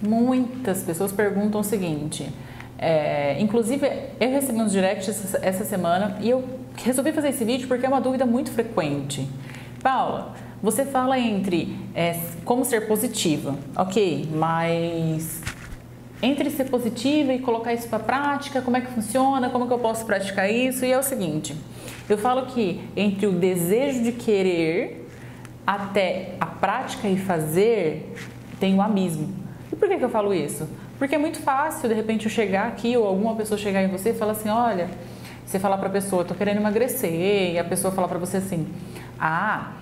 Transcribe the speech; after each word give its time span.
Muitas 0.00 0.82
pessoas 0.82 1.12
perguntam 1.12 1.60
o 1.60 1.64
seguinte. 1.64 2.28
É, 2.78 3.36
inclusive, 3.40 3.90
eu 4.20 4.30
recebi 4.30 4.60
uns 4.60 4.70
directs 4.70 5.34
essa 5.42 5.64
semana 5.64 6.16
e 6.20 6.30
eu 6.30 6.44
resolvi 6.76 7.12
fazer 7.12 7.30
esse 7.30 7.44
vídeo 7.44 7.66
porque 7.66 7.84
é 7.84 7.88
uma 7.88 8.00
dúvida 8.00 8.24
muito 8.24 8.50
frequente. 8.52 9.28
Paula, 9.82 10.34
você 10.62 10.84
fala 10.84 11.18
entre 11.18 11.76
é, 11.94 12.20
como 12.44 12.64
ser 12.64 12.86
positiva, 12.86 13.56
ok, 13.76 14.28
mas 14.32 15.42
entre 16.22 16.50
ser 16.50 16.64
positiva 16.64 17.32
e 17.32 17.38
colocar 17.38 17.72
isso 17.72 17.88
para 17.88 17.98
prática, 17.98 18.60
como 18.60 18.76
é 18.76 18.80
que 18.80 18.88
funciona, 18.88 19.50
como 19.50 19.66
que 19.66 19.72
eu 19.72 19.78
posso 19.78 20.04
praticar 20.04 20.50
isso? 20.50 20.84
E 20.84 20.92
é 20.92 20.98
o 20.98 21.02
seguinte, 21.02 21.54
eu 22.08 22.18
falo 22.18 22.46
que 22.46 22.80
entre 22.96 23.26
o 23.26 23.32
desejo 23.32 24.02
de 24.02 24.12
querer 24.12 25.08
até 25.66 26.34
a 26.40 26.46
prática 26.46 27.08
e 27.08 27.16
fazer 27.16 28.14
tem 28.58 28.74
um 28.74 28.82
abismo. 28.82 29.32
E 29.72 29.76
por 29.76 29.88
que, 29.88 29.98
que 29.98 30.04
eu 30.04 30.08
falo 30.08 30.32
isso? 30.32 30.68
Porque 30.98 31.14
é 31.14 31.18
muito 31.18 31.38
fácil, 31.40 31.88
de 31.88 31.94
repente, 31.94 32.26
eu 32.26 32.30
chegar 32.30 32.68
aqui 32.68 32.96
ou 32.96 33.06
alguma 33.06 33.34
pessoa 33.34 33.58
chegar 33.58 33.82
em 33.82 33.88
você 33.88 34.10
e 34.10 34.14
falar 34.14 34.32
assim: 34.32 34.48
olha, 34.48 34.88
você 35.44 35.58
falar 35.58 35.78
para 35.78 35.88
a 35.88 35.92
pessoa, 35.92 36.24
tô 36.24 36.34
querendo 36.34 36.58
emagrecer, 36.58 37.52
e 37.52 37.58
a 37.58 37.64
pessoa 37.64 37.92
falar 37.92 38.08
para 38.08 38.18
você 38.18 38.38
assim: 38.38 38.66
ah, 39.18 39.72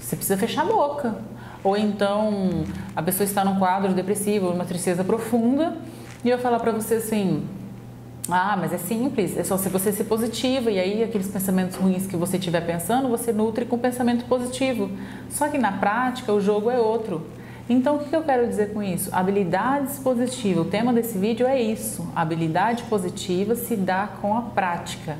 você 0.00 0.16
precisa 0.16 0.36
fechar 0.36 0.62
a 0.62 0.66
boca. 0.66 1.16
Ou 1.62 1.76
então 1.76 2.64
a 2.94 3.02
pessoa 3.02 3.24
está 3.24 3.44
num 3.44 3.58
quadro 3.58 3.92
depressivo, 3.92 4.50
uma 4.50 4.64
tristeza 4.64 5.02
profunda, 5.02 5.76
e 6.24 6.30
eu 6.30 6.38
falar 6.38 6.60
para 6.60 6.72
você 6.72 6.94
assim: 6.94 7.44
ah, 8.28 8.56
mas 8.56 8.72
é 8.72 8.78
simples, 8.78 9.36
é 9.36 9.44
só 9.44 9.56
se 9.56 9.68
você 9.68 9.92
ser 9.92 10.04
positiva 10.04 10.70
e 10.70 10.80
aí 10.80 11.02
aqueles 11.02 11.28
pensamentos 11.28 11.76
ruins 11.76 12.06
que 12.06 12.16
você 12.16 12.36
estiver 12.36 12.60
pensando, 12.66 13.08
você 13.08 13.32
nutre 13.32 13.64
com 13.64 13.78
pensamento 13.78 14.24
positivo. 14.24 14.90
Só 15.30 15.48
que 15.48 15.58
na 15.58 15.72
prática 15.72 16.32
o 16.32 16.40
jogo 16.40 16.70
é 16.70 16.78
outro. 16.78 17.24
Então, 17.68 17.96
o 17.96 17.98
que 18.04 18.14
eu 18.14 18.22
quero 18.22 18.46
dizer 18.46 18.72
com 18.72 18.80
isso? 18.80 19.10
Habilidades 19.12 19.98
positivas. 19.98 20.66
O 20.66 20.70
tema 20.70 20.92
desse 20.92 21.18
vídeo 21.18 21.46
é 21.46 21.60
isso. 21.60 22.08
habilidade 22.14 22.84
positiva 22.84 23.56
se 23.56 23.74
dá 23.74 24.08
com 24.20 24.36
a 24.36 24.42
prática. 24.42 25.18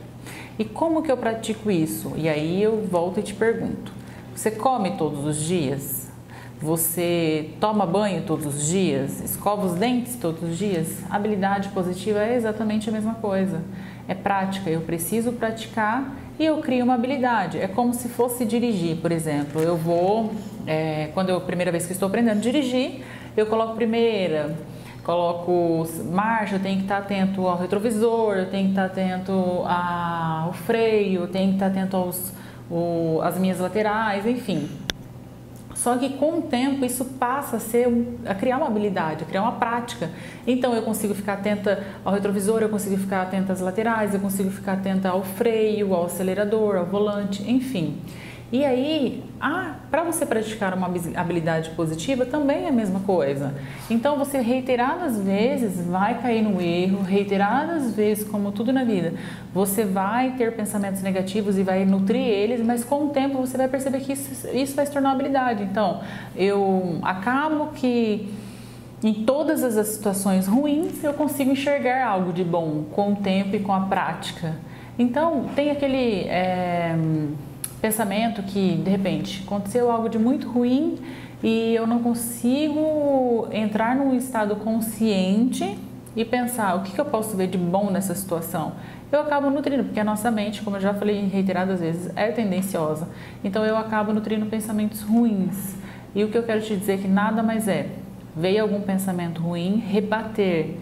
E 0.58 0.64
como 0.64 1.02
que 1.02 1.10
eu 1.10 1.16
pratico 1.16 1.70
isso? 1.70 2.12
E 2.16 2.28
aí 2.28 2.62
eu 2.62 2.86
volto 2.86 3.18
e 3.18 3.22
te 3.22 3.34
pergunto: 3.34 3.92
você 4.34 4.50
come 4.50 4.92
todos 4.92 5.24
os 5.24 5.36
dias? 5.36 6.06
Você 6.60 7.50
toma 7.60 7.84
banho 7.84 8.22
todos 8.22 8.46
os 8.46 8.66
dias? 8.66 9.20
Escova 9.20 9.66
os 9.66 9.74
dentes 9.74 10.16
todos 10.16 10.42
os 10.42 10.56
dias? 10.56 11.02
Habilidade 11.10 11.68
positiva 11.70 12.20
é 12.20 12.34
exatamente 12.34 12.88
a 12.88 12.92
mesma 12.92 13.14
coisa. 13.14 13.60
É 14.08 14.14
prática. 14.14 14.70
Eu 14.70 14.80
preciso 14.82 15.32
praticar 15.32 16.16
e 16.38 16.44
eu 16.44 16.58
crio 16.58 16.84
uma 16.84 16.94
habilidade. 16.94 17.58
É 17.58 17.66
como 17.66 17.94
se 17.94 18.08
fosse 18.08 18.44
dirigir, 18.44 18.96
por 18.96 19.10
exemplo. 19.10 19.60
Eu 19.60 19.76
vou, 19.76 20.32
é, 20.66 21.10
quando 21.14 21.30
eu 21.30 21.40
primeira 21.40 21.72
vez 21.72 21.86
que 21.86 21.92
estou 21.92 22.08
aprendendo 22.08 22.38
a 22.38 22.40
dirigir, 22.40 23.04
eu 23.36 23.46
coloco 23.46 23.74
primeira, 23.74 24.56
coloco 25.02 25.86
marcha, 26.04 26.56
eu 26.56 26.60
tenho 26.60 26.76
que 26.76 26.82
estar 26.82 26.98
atento 26.98 27.46
ao 27.46 27.58
retrovisor, 27.58 28.34
eu 28.34 28.50
tenho 28.50 28.64
que 28.64 28.70
estar 28.70 28.86
atento 28.86 29.32
ao 29.64 30.52
freio, 30.52 31.22
eu 31.22 31.28
tenho 31.28 31.48
que 31.48 31.54
estar 31.54 31.66
atento 31.66 31.96
aos 31.96 32.32
o, 32.70 33.20
às 33.22 33.38
minhas 33.38 33.60
laterais, 33.60 34.26
enfim. 34.26 34.68
Só 35.76 35.96
que 35.98 36.08
com 36.14 36.38
o 36.38 36.42
tempo 36.42 36.84
isso 36.86 37.04
passa 37.04 37.58
a 37.58 37.60
ser 37.60 37.86
a 38.24 38.34
criar 38.34 38.56
uma 38.56 38.66
habilidade, 38.66 39.24
a 39.24 39.26
criar 39.26 39.42
uma 39.42 39.52
prática. 39.52 40.10
Então 40.46 40.74
eu 40.74 40.82
consigo 40.82 41.14
ficar 41.14 41.34
atenta 41.34 41.84
ao 42.02 42.14
retrovisor, 42.14 42.62
eu 42.62 42.70
consigo 42.70 42.96
ficar 42.96 43.22
atenta 43.22 43.52
às 43.52 43.60
laterais, 43.60 44.14
eu 44.14 44.20
consigo 44.20 44.50
ficar 44.50 44.72
atenta 44.72 45.10
ao 45.10 45.22
freio, 45.22 45.94
ao 45.94 46.06
acelerador, 46.06 46.76
ao 46.76 46.86
volante, 46.86 47.48
enfim. 47.48 47.98
E 48.52 48.64
aí, 48.64 49.24
ah, 49.40 49.74
para 49.90 50.04
você 50.04 50.24
praticar 50.24 50.72
uma 50.72 50.88
habilidade 51.16 51.70
positiva 51.70 52.24
também 52.24 52.66
é 52.66 52.68
a 52.68 52.72
mesma 52.72 53.00
coisa. 53.00 53.52
Então 53.90 54.16
você 54.16 54.38
reiteradas 54.38 55.18
vezes 55.18 55.84
vai 55.84 56.20
cair 56.20 56.42
no 56.42 56.60
erro, 56.60 57.02
reiteradas 57.02 57.94
vezes, 57.96 58.22
como 58.28 58.52
tudo 58.52 58.72
na 58.72 58.84
vida, 58.84 59.14
você 59.52 59.84
vai 59.84 60.32
ter 60.36 60.54
pensamentos 60.54 61.02
negativos 61.02 61.58
e 61.58 61.64
vai 61.64 61.84
nutrir 61.84 62.22
eles, 62.22 62.64
mas 62.64 62.84
com 62.84 63.06
o 63.06 63.08
tempo 63.08 63.38
você 63.38 63.56
vai 63.56 63.66
perceber 63.66 63.98
que 64.00 64.12
isso, 64.12 64.48
isso 64.54 64.76
vai 64.76 64.86
se 64.86 64.92
tornar 64.92 65.08
uma 65.08 65.14
habilidade. 65.16 65.64
Então, 65.64 66.00
eu 66.36 67.00
acabo 67.02 67.72
que 67.74 68.32
em 69.02 69.12
todas 69.12 69.64
as 69.64 69.88
situações 69.88 70.46
ruins 70.46 71.02
eu 71.02 71.12
consigo 71.14 71.50
enxergar 71.50 72.06
algo 72.06 72.32
de 72.32 72.44
bom 72.44 72.84
com 72.92 73.12
o 73.12 73.16
tempo 73.16 73.56
e 73.56 73.58
com 73.58 73.72
a 73.72 73.80
prática. 73.80 74.54
Então, 74.98 75.46
tem 75.54 75.70
aquele. 75.70 76.26
É, 76.28 76.96
pensamento 77.80 78.42
que 78.42 78.76
de 78.76 78.90
repente 78.90 79.42
aconteceu 79.46 79.90
algo 79.90 80.08
de 80.08 80.18
muito 80.18 80.48
ruim 80.48 80.98
e 81.42 81.74
eu 81.74 81.86
não 81.86 82.02
consigo 82.02 83.48
entrar 83.52 83.94
num 83.94 84.16
estado 84.16 84.56
consciente 84.56 85.78
e 86.16 86.24
pensar 86.24 86.76
o 86.76 86.82
que, 86.82 86.92
que 86.92 87.00
eu 87.00 87.04
posso 87.04 87.36
ver 87.36 87.48
de 87.48 87.58
bom 87.58 87.90
nessa 87.90 88.14
situação. 88.14 88.72
Eu 89.12 89.20
acabo 89.20 89.50
nutrindo, 89.50 89.84
porque 89.84 90.00
a 90.00 90.04
nossa 90.04 90.30
mente, 90.30 90.62
como 90.62 90.76
eu 90.76 90.80
já 90.80 90.94
falei 90.94 91.26
reiteradas 91.26 91.80
vezes, 91.80 92.10
é 92.16 92.32
tendenciosa. 92.32 93.08
Então 93.44 93.64
eu 93.64 93.76
acabo 93.76 94.12
nutrindo 94.12 94.46
pensamentos 94.46 95.02
ruins. 95.02 95.76
E 96.14 96.24
o 96.24 96.28
que 96.28 96.38
eu 96.38 96.42
quero 96.42 96.62
te 96.62 96.74
dizer 96.74 96.94
é 96.94 96.96
que 96.96 97.08
nada 97.08 97.42
mais 97.42 97.68
é 97.68 97.90
veio 98.34 98.62
algum 98.62 98.80
pensamento 98.80 99.40
ruim, 99.40 99.76
rebater, 99.76 100.76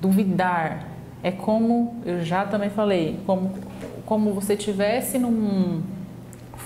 duvidar. 0.00 0.88
É 1.22 1.30
como 1.30 1.96
eu 2.04 2.24
já 2.24 2.44
também 2.44 2.70
falei, 2.70 3.20
como, 3.26 3.52
como 4.06 4.32
você 4.32 4.56
tivesse 4.56 5.18
num 5.18 5.82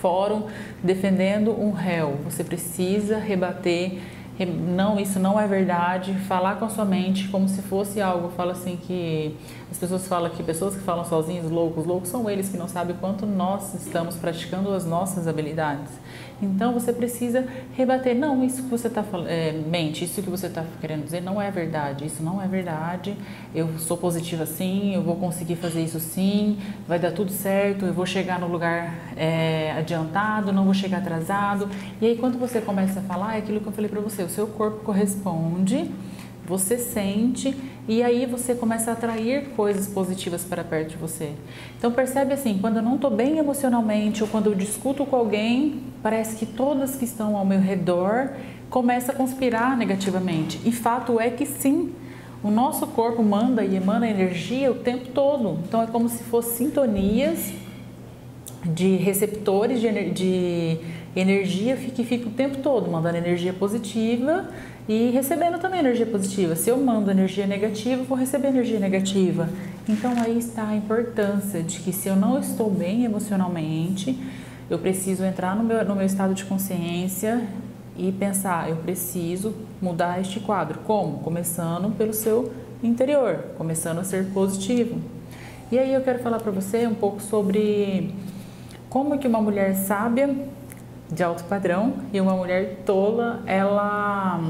fórum 0.02 0.48
defendendo 0.82 1.52
um 1.52 1.70
réu. 1.70 2.18
Você 2.24 2.42
precisa 2.42 3.18
rebater, 3.18 4.00
não, 4.40 4.98
isso 4.98 5.18
não 5.18 5.38
é 5.38 5.46
verdade, 5.46 6.14
falar 6.26 6.56
com 6.56 6.64
a 6.64 6.68
sua 6.68 6.84
mente 6.84 7.28
como 7.28 7.48
se 7.48 7.62
fosse 7.62 8.00
algo. 8.00 8.30
Fala 8.30 8.52
assim 8.52 8.76
que 8.76 9.36
as 9.70 9.78
pessoas 9.78 10.06
falam 10.06 10.30
que 10.30 10.42
pessoas 10.42 10.74
que 10.74 10.80
falam 10.82 11.04
sozinhos, 11.04 11.50
loucos, 11.50 11.84
loucos 11.84 12.08
são 12.08 12.28
eles 12.28 12.48
que 12.48 12.56
não 12.56 12.68
sabem 12.68 12.96
quanto 12.96 13.26
nós 13.26 13.74
estamos 13.74 14.16
praticando 14.16 14.72
as 14.72 14.84
nossas 14.84 15.28
habilidades. 15.28 15.92
Então 16.42 16.72
você 16.72 16.92
precisa 16.92 17.46
rebater, 17.74 18.16
não, 18.16 18.42
isso 18.42 18.64
que 18.64 18.68
você 18.68 18.88
está 18.88 19.02
falando, 19.04 19.28
é, 19.28 19.52
mente, 19.52 20.04
isso 20.04 20.20
que 20.20 20.28
você 20.28 20.48
está 20.48 20.64
querendo 20.80 21.04
dizer 21.04 21.22
não 21.22 21.40
é 21.40 21.52
verdade, 21.52 22.04
isso 22.04 22.20
não 22.20 22.42
é 22.42 22.48
verdade, 22.48 23.16
eu 23.54 23.78
sou 23.78 23.96
positiva 23.96 24.44
sim, 24.44 24.92
eu 24.92 25.02
vou 25.02 25.14
conseguir 25.14 25.54
fazer 25.54 25.84
isso 25.84 26.00
sim, 26.00 26.58
vai 26.88 26.98
dar 26.98 27.12
tudo 27.12 27.30
certo, 27.30 27.86
eu 27.86 27.94
vou 27.94 28.04
chegar 28.04 28.40
no 28.40 28.48
lugar 28.48 28.92
é, 29.16 29.72
adiantado, 29.78 30.52
não 30.52 30.64
vou 30.64 30.74
chegar 30.74 30.98
atrasado. 30.98 31.68
E 32.00 32.06
aí 32.06 32.16
quando 32.16 32.38
você 32.38 32.60
começa 32.60 32.98
a 32.98 33.02
falar, 33.04 33.36
é 33.36 33.38
aquilo 33.38 33.60
que 33.60 33.68
eu 33.68 33.72
falei 33.72 33.88
para 33.88 34.00
você, 34.00 34.21
o 34.22 34.28
seu 34.28 34.46
corpo 34.46 34.84
corresponde 34.84 35.90
você 36.46 36.76
sente 36.76 37.56
e 37.88 38.02
aí 38.02 38.26
você 38.26 38.54
começa 38.54 38.90
a 38.90 38.94
atrair 38.94 39.50
coisas 39.56 39.86
positivas 39.86 40.44
para 40.44 40.64
perto 40.64 40.90
de 40.90 40.96
você. 40.96 41.32
Então 41.78 41.92
percebe 41.92 42.34
assim, 42.34 42.58
quando 42.60 42.76
eu 42.76 42.82
não 42.82 42.96
estou 42.96 43.10
bem 43.10 43.38
emocionalmente 43.38 44.22
ou 44.22 44.28
quando 44.28 44.46
eu 44.46 44.54
discuto 44.54 45.06
com 45.06 45.16
alguém, 45.16 45.80
parece 46.02 46.36
que 46.36 46.46
todas 46.46 46.96
que 46.96 47.04
estão 47.04 47.36
ao 47.36 47.44
meu 47.44 47.60
redor 47.60 48.30
começam 48.68 49.14
a 49.14 49.18
conspirar 49.18 49.76
negativamente. 49.76 50.60
E 50.64 50.72
fato 50.72 51.20
é 51.20 51.30
que 51.30 51.46
sim, 51.46 51.92
o 52.42 52.50
nosso 52.50 52.86
corpo 52.88 53.22
manda 53.22 53.64
e 53.64 53.76
emana 53.76 54.08
energia 54.08 54.70
o 54.70 54.74
tempo 54.74 55.10
todo. 55.10 55.58
Então 55.66 55.82
é 55.82 55.86
como 55.86 56.08
se 56.08 56.24
fossem 56.24 56.66
sintonias 56.66 57.52
de 58.64 58.96
receptores 58.96 59.80
de, 59.80 60.10
de 60.10 60.78
energia 61.14 61.76
que 61.76 62.04
fica 62.04 62.28
o 62.28 62.32
tempo 62.32 62.58
todo 62.58 62.90
mandando 62.90 63.18
energia 63.18 63.52
positiva 63.52 64.48
e 64.88 65.10
recebendo 65.10 65.58
também 65.58 65.80
energia 65.80 66.06
positiva. 66.06 66.56
Se 66.56 66.70
eu 66.70 66.76
mando 66.78 67.10
energia 67.10 67.46
negativa, 67.46 68.02
vou 68.02 68.16
receber 68.16 68.48
energia 68.48 68.80
negativa. 68.80 69.48
Então 69.88 70.12
aí 70.20 70.38
está 70.38 70.68
a 70.68 70.76
importância 70.76 71.62
de 71.62 71.80
que 71.80 71.92
se 71.92 72.08
eu 72.08 72.16
não 72.16 72.38
estou 72.38 72.70
bem 72.70 73.04
emocionalmente, 73.04 74.18
eu 74.70 74.78
preciso 74.78 75.24
entrar 75.24 75.54
no 75.54 75.62
meu, 75.62 75.84
no 75.84 75.94
meu 75.94 76.06
estado 76.06 76.34
de 76.34 76.44
consciência 76.44 77.46
e 77.96 78.10
pensar, 78.10 78.70
eu 78.70 78.76
preciso 78.76 79.54
mudar 79.80 80.20
este 80.20 80.40
quadro. 80.40 80.78
Como? 80.80 81.18
Começando 81.18 81.94
pelo 81.96 82.14
seu 82.14 82.52
interior, 82.82 83.38
começando 83.58 83.98
a 83.98 84.04
ser 84.04 84.26
positivo. 84.32 84.98
E 85.70 85.78
aí 85.78 85.92
eu 85.92 86.00
quero 86.00 86.20
falar 86.20 86.40
para 86.40 86.50
você 86.50 86.86
um 86.86 86.94
pouco 86.94 87.20
sobre 87.20 88.14
como 88.88 89.18
que 89.18 89.28
uma 89.28 89.40
mulher 89.40 89.74
sábia 89.74 90.34
de 91.12 91.22
alto 91.22 91.44
padrão 91.44 91.94
e 92.12 92.20
uma 92.20 92.34
mulher 92.34 92.82
tola, 92.86 93.42
ela 93.46 94.40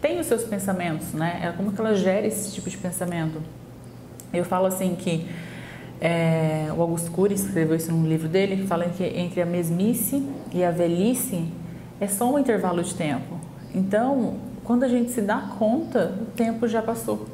tem 0.00 0.18
os 0.18 0.26
seus 0.26 0.42
pensamentos, 0.42 1.12
né? 1.12 1.40
É 1.44 1.52
como 1.52 1.72
que 1.72 1.80
ela 1.80 1.94
gera 1.94 2.26
esse 2.26 2.52
tipo 2.52 2.68
de 2.68 2.76
pensamento. 2.76 3.40
Eu 4.34 4.44
falo 4.44 4.66
assim 4.66 4.96
que 4.96 5.28
é, 6.00 6.66
o 6.76 6.82
Augusto 6.82 7.10
Cury 7.12 7.34
escreveu 7.34 7.76
isso 7.76 7.92
num 7.92 8.08
livro 8.08 8.28
dele, 8.28 8.66
fala 8.66 8.86
que 8.86 9.04
entre 9.04 9.40
a 9.40 9.46
mesmice 9.46 10.28
e 10.52 10.64
a 10.64 10.72
velhice 10.72 11.46
é 12.00 12.08
só 12.08 12.32
um 12.34 12.38
intervalo 12.38 12.82
de 12.82 12.94
tempo. 12.94 13.38
Então, 13.72 14.38
quando 14.64 14.82
a 14.82 14.88
gente 14.88 15.12
se 15.12 15.20
dá 15.20 15.38
conta, 15.58 16.14
o 16.20 16.26
tempo 16.32 16.66
já 16.66 16.82
passou. 16.82 17.28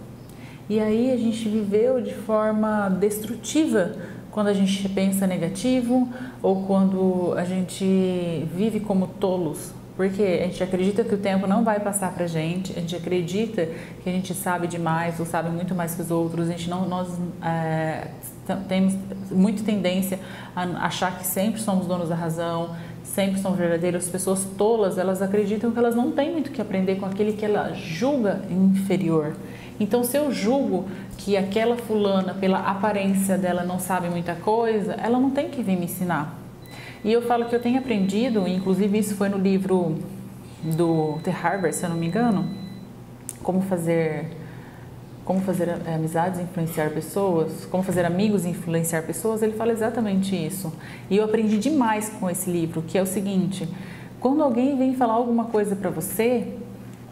E 0.69 0.79
aí 0.79 1.11
a 1.11 1.17
gente 1.17 1.49
viveu 1.49 2.03
de 2.03 2.13
forma 2.13 2.91
destrutiva 2.91 3.97
quando 4.31 4.49
a 4.49 4.53
gente 4.53 4.89
pensa 4.89 5.27
negativo 5.27 6.09
ou 6.43 6.65
quando 6.65 7.35
a 7.37 7.45
gente 7.45 8.47
vive 8.55 8.81
como 8.81 9.07
tolos 9.07 9.73
Porque 9.97 10.23
a 10.23 10.45
gente 10.45 10.63
acredita 10.63 11.03
que 11.03 11.15
o 11.15 11.19
tempo 11.19 11.47
não 11.47 11.65
vai 11.65 11.81
passar 11.81 12.15
pra 12.15 12.27
gente, 12.27 12.73
a 12.73 12.81
gente 12.81 12.95
acredita 12.95 13.69
que 14.03 14.09
a 14.09 14.13
gente 14.13 14.33
sabe 14.33 14.69
demais 14.69 15.19
ou 15.19 15.27
sabe 15.27 15.51
muito 15.51 15.75
mais 15.75 15.95
que 15.95 16.03
os 16.03 16.11
outros, 16.11 16.49
a 16.49 16.53
gente 16.53 16.71
não, 16.71 16.89
nós 16.89 17.09
é, 17.43 18.07
temos 18.69 18.95
muita 19.31 19.65
tendência 19.65 20.21
a 20.55 20.63
achar 20.87 21.19
que 21.19 21.27
sempre 21.27 21.61
somos 21.61 21.87
donos 21.87 22.09
da 22.09 22.15
razão, 22.15 22.77
sempre 23.03 23.41
somos 23.41 23.59
verdadeiros. 23.59 24.05
As 24.05 24.11
pessoas 24.11 24.45
tolas, 24.57 24.99
elas 24.99 25.21
acreditam 25.21 25.73
que 25.73 25.79
elas 25.79 25.97
não 25.97 26.13
têm 26.13 26.31
muito 26.31 26.53
que 26.53 26.63
aprender 26.63 26.97
com 26.97 27.07
aquele 27.07 27.33
que 27.33 27.45
ela 27.45 27.73
julga 27.73 28.43
inferior. 28.49 29.35
Então, 29.81 30.03
se 30.03 30.17
eu 30.17 30.33
julgo 30.33 30.89
que 31.17 31.37
aquela 31.37 31.77
fulana, 31.77 32.35
pela 32.35 32.59
aparência 32.59 33.39
dela, 33.39 33.65
não 33.65 33.79
sabe 33.79 34.09
muita 34.09 34.35
coisa, 34.35 34.95
ela 34.95 35.19
não 35.19 35.31
tem 35.31 35.49
que 35.49 35.63
vir 35.63 35.77
me 35.77 35.85
ensinar. 35.85 36.39
E 37.05 37.13
eu 37.13 37.23
falo 37.23 37.45
que 37.45 37.55
eu 37.55 37.61
tenho 37.61 37.79
aprendido, 37.79 38.47
inclusive 38.49 38.99
isso 38.99 39.15
foi 39.15 39.29
no 39.29 39.39
livro 39.39 39.97
do 40.63 41.19
The 41.23 41.31
Harvard, 41.31 41.75
se 41.75 41.85
eu 41.85 41.91
não 41.91 41.97
me 41.97 42.07
engano, 42.07 42.49
como 43.43 43.61
fazer 43.63 44.37
como 45.25 45.41
fazer 45.41 45.69
é, 45.69 45.95
amizades 45.95 46.41
influenciar 46.41 46.89
pessoas, 46.89 47.67
como 47.67 47.83
fazer 47.83 48.07
amigos 48.07 48.47
influenciar 48.47 49.03
pessoas, 49.03 49.43
ele 49.43 49.53
fala 49.53 49.73
exatamente 49.73 50.35
isso. 50.35 50.73
E 51.11 51.19
eu 51.19 51.25
aprendi 51.25 51.59
demais 51.59 52.09
com 52.09 52.31
esse 52.31 52.51
livro, 52.51 52.81
que 52.81 52.97
é 52.97 53.03
o 53.03 53.07
seguinte: 53.07 53.69
quando 54.21 54.43
alguém 54.43 54.79
vem 54.79 54.95
falar 54.95 55.13
alguma 55.13 55.45
coisa 55.45 55.77
para 55.77 55.91
você, 55.91 56.55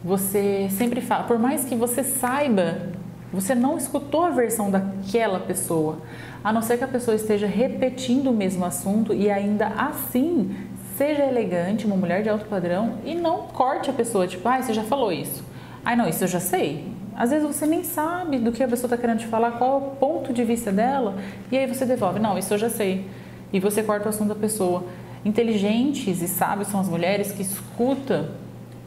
você 0.03 0.69
sempre 0.71 1.01
fala, 1.01 1.25
por 1.25 1.39
mais 1.39 1.65
que 1.65 1.75
você 1.75 2.05
saiba, 2.05 2.89
você 3.33 3.55
não 3.55 3.77
escutou 3.77 4.25
a 4.25 4.31
versão 4.31 4.71
daquela 4.71 5.41
pessoa, 5.41 5.99
a 6.43 6.53
não 6.53 6.63
ser 6.63 6.79
que 6.79 6.85
a 6.85 6.89
pessoa 6.89 7.15
esteja 7.15 7.47
repetindo 7.47 8.31
o 8.31 8.33
mesmo 8.33 8.65
assunto 8.65 9.13
e 9.13 9.31
ainda 9.31 9.67
assim 9.67 10.55
seja 10.97 11.25
elegante, 11.25 11.87
uma 11.87 11.97
mulher 11.97 12.23
de 12.23 12.29
alto 12.29 12.47
padrão 12.47 12.99
e 13.05 13.15
não 13.15 13.49
corte 13.49 13.91
a 13.91 13.93
pessoa, 13.93 14.27
tipo, 14.27 14.49
ah, 14.49 14.63
você 14.63 14.73
já 14.73 14.85
falou 14.85 15.13
isso. 15.13 15.45
Ai, 15.85 15.97
não, 15.97 16.09
isso 16.09 16.25
eu 16.25 16.29
já 16.29 16.41
sei. 16.41 16.89
Às 17.15 17.31
vezes 17.31 17.47
você 17.47 17.67
nem 17.67 17.83
sabe 17.83 18.39
do 18.39 18.53
que 18.53 18.63
a 18.63 18.69
pessoa 18.69 18.87
está 18.87 18.97
querendo 18.97 19.19
te 19.19 19.27
falar, 19.27 19.53
qual 19.53 19.73
é 19.73 19.77
o 19.77 19.91
ponto 19.97 20.33
de 20.33 20.45
vista 20.45 20.71
dela, 20.71 21.17
e 21.51 21.57
aí 21.57 21.67
você 21.67 21.85
devolve, 21.85 22.19
não, 22.19 22.39
isso 22.39 22.53
eu 22.55 22.59
já 22.59 22.71
sei. 22.71 23.07
E 23.53 23.61
você 23.61 23.83
corta 23.83 24.07
o 24.07 24.09
assunto 24.09 24.29
da 24.29 24.35
pessoa. 24.35 24.85
Inteligentes 25.25 26.23
e 26.23 26.29
sábios 26.29 26.69
são 26.69 26.81
as 26.81 26.89
mulheres 26.89 27.33
que 27.33 27.43
escutam 27.43 28.29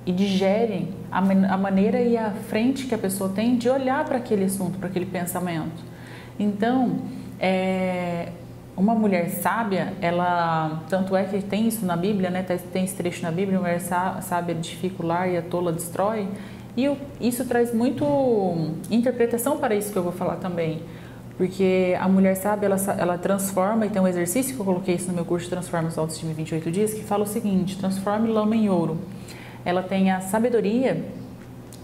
e 0.06 0.12
digerem 0.12 0.90
a, 1.12 1.20
a 1.20 1.58
maneira 1.58 2.02
e 2.02 2.18
a 2.18 2.32
frente 2.32 2.86
que 2.86 2.96
a 2.96 2.98
pessoa 2.98 3.30
tem 3.30 3.58
de 3.58 3.70
olhar 3.70 4.06
para 4.06 4.18
aquele 4.18 4.46
assunto, 4.46 4.78
para 4.78 4.90
aquele 4.90 5.06
pensamento. 5.06 5.84
Então, 6.40 7.00
é, 7.40 8.30
uma 8.76 8.96
mulher 8.96 9.30
sábia, 9.30 9.94
ela 10.02 10.84
tanto 10.90 11.16
é 11.16 11.26
que 11.26 11.42
tem 11.42 11.68
isso 11.68 11.86
na 11.86 11.98
Bíblia, 11.98 12.30
né? 12.30 12.44
Tem 12.72 12.84
esse 12.84 12.96
trecho 12.96 13.22
na 13.22 13.32
Bíblia, 13.32 13.60
mulher 13.60 13.82
sábia 13.82 14.54
edifica 14.54 15.04
o 15.04 15.06
lar 15.06 15.30
e 15.30 15.38
a 15.38 15.42
tola 15.42 15.72
destrói. 15.72 16.28
E 16.78 16.90
isso 17.20 17.44
traz 17.46 17.74
muito 17.74 18.06
interpretação 18.90 19.58
para 19.58 19.76
isso 19.76 19.92
que 19.92 19.98
eu 19.98 20.04
vou 20.04 20.14
falar 20.14 20.38
também. 20.38 20.82
Porque 21.38 21.96
a 22.00 22.08
mulher 22.08 22.36
sabe, 22.36 22.66
ela, 22.66 22.78
ela 22.98 23.18
transforma, 23.18 23.86
e 23.86 23.90
tem 23.90 24.02
um 24.02 24.08
exercício 24.08 24.54
que 24.56 24.62
eu 24.62 24.66
coloquei 24.66 24.96
isso 24.96 25.08
no 25.08 25.14
meu 25.14 25.26
curso 25.26 25.50
Transforma 25.50 25.90
Sua 25.90 26.04
Autoestima 26.04 26.32
em 26.32 26.36
28 26.36 26.72
Dias, 26.72 26.94
que 26.94 27.04
fala 27.04 27.24
o 27.24 27.28
seguinte: 27.28 27.78
transforme 27.78 28.30
lama 28.30 28.56
em 28.56 28.70
ouro. 28.70 28.98
Ela 29.66 29.84
tem 29.84 30.12
a 30.12 30.22
sabedoria 30.22 31.06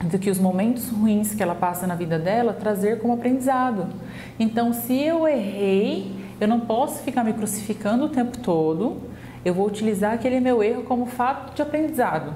de 0.04 0.18
que 0.20 0.30
os 0.30 0.40
momentos 0.40 0.90
ruins 0.90 1.34
que 1.34 1.42
ela 1.42 1.56
passa 1.56 1.88
na 1.88 1.96
vida 1.96 2.20
dela 2.20 2.54
trazer 2.54 3.00
como 3.00 3.14
aprendizado. 3.14 3.88
Então, 4.40 4.74
se 4.74 4.94
eu 4.94 5.28
errei, 5.28 6.14
eu 6.40 6.48
não 6.48 6.60
posso 6.60 7.02
ficar 7.02 7.24
me 7.24 7.34
crucificando 7.34 8.06
o 8.06 8.10
tempo 8.10 8.38
todo, 8.40 8.98
eu 9.44 9.54
vou 9.54 9.66
utilizar 9.68 10.14
aquele 10.14 10.40
meu 10.40 10.62
erro 10.62 10.84
como 10.84 11.06
fato 11.06 11.56
de 11.56 11.62
aprendizado. 11.62 12.34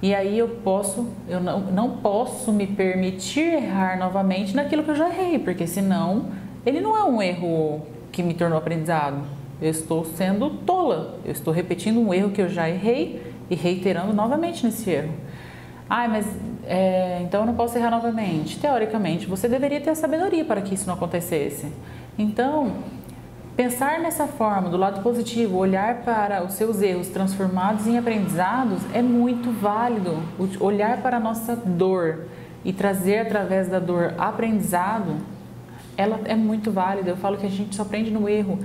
E 0.00 0.14
aí 0.14 0.38
eu 0.38 0.48
posso, 0.48 1.08
eu 1.28 1.40
não, 1.40 1.60
não 1.60 1.90
posso 1.98 2.52
me 2.52 2.66
permitir 2.66 3.54
errar 3.54 3.98
novamente 3.98 4.54
naquilo 4.54 4.82
que 4.82 4.90
eu 4.90 4.94
já 4.94 5.08
errei, 5.08 5.38
porque 5.38 5.66
senão 5.66 6.26
ele 6.64 6.80
não 6.80 6.96
é 6.96 7.04
um 7.04 7.20
erro 7.20 7.82
que 8.12 8.22
me 8.22 8.34
tornou 8.34 8.58
aprendizado. 8.58 9.22
Eu 9.60 9.70
estou 9.70 10.04
sendo 10.04 10.50
tola, 10.50 11.18
eu 11.24 11.32
estou 11.32 11.52
repetindo 11.52 12.00
um 12.00 12.14
erro 12.14 12.30
que 12.30 12.40
eu 12.40 12.48
já 12.48 12.68
errei 12.68 13.20
e 13.50 13.54
reiterando 13.54 14.12
novamente 14.12 14.64
nesse 14.64 14.90
erro. 14.90 15.12
Ah, 15.88 16.06
mas 16.06 16.26
é, 16.64 17.20
então 17.22 17.40
eu 17.40 17.46
não 17.46 17.54
posso 17.54 17.78
errar 17.78 17.90
novamente. 17.90 18.58
Teoricamente, 18.58 19.26
você 19.26 19.48
deveria 19.48 19.80
ter 19.80 19.90
a 19.90 19.94
sabedoria 19.94 20.44
para 20.44 20.60
que 20.60 20.74
isso 20.74 20.86
não 20.86 20.94
acontecesse. 20.94 21.72
Então, 22.18 22.72
Pensar 23.58 23.98
nessa 23.98 24.28
forma, 24.28 24.70
do 24.70 24.76
lado 24.76 25.02
positivo, 25.02 25.58
olhar 25.58 26.02
para 26.02 26.44
os 26.44 26.52
seus 26.52 26.80
erros 26.80 27.08
transformados 27.08 27.88
em 27.88 27.98
aprendizados 27.98 28.78
é 28.94 29.02
muito 29.02 29.50
válido. 29.50 30.16
Olhar 30.60 31.02
para 31.02 31.16
a 31.16 31.20
nossa 31.20 31.56
dor 31.56 32.26
e 32.64 32.72
trazer 32.72 33.18
através 33.18 33.66
da 33.66 33.80
dor 33.80 34.14
aprendizado, 34.16 35.16
ela 35.96 36.20
é 36.26 36.36
muito 36.36 36.70
válida. 36.70 37.10
Eu 37.10 37.16
falo 37.16 37.36
que 37.36 37.46
a 37.46 37.50
gente 37.50 37.74
só 37.74 37.82
aprende 37.82 38.12
no 38.12 38.28
erro. 38.28 38.60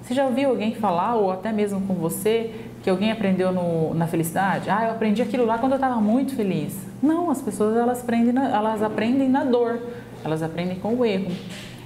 Você 0.00 0.14
já 0.14 0.24
ouviu 0.24 0.50
alguém 0.50 0.76
falar, 0.76 1.16
ou 1.16 1.32
até 1.32 1.50
mesmo 1.50 1.80
com 1.80 1.94
você, 1.94 2.65
que 2.86 2.90
alguém 2.90 3.10
aprendeu 3.10 3.50
no, 3.50 3.92
na 3.94 4.06
felicidade? 4.06 4.70
Ah, 4.70 4.84
eu 4.84 4.90
aprendi 4.92 5.20
aquilo 5.20 5.44
lá 5.44 5.58
quando 5.58 5.72
eu 5.72 5.76
estava 5.76 6.00
muito 6.00 6.36
feliz. 6.36 6.72
Não, 7.02 7.32
as 7.32 7.42
pessoas 7.42 7.76
elas 7.76 8.00
aprendem, 8.00 8.32
na, 8.32 8.48
elas 8.48 8.80
aprendem 8.80 9.28
na 9.28 9.42
dor, 9.42 9.80
elas 10.24 10.40
aprendem 10.40 10.78
com 10.78 10.94
o 10.94 11.04
erro. 11.04 11.32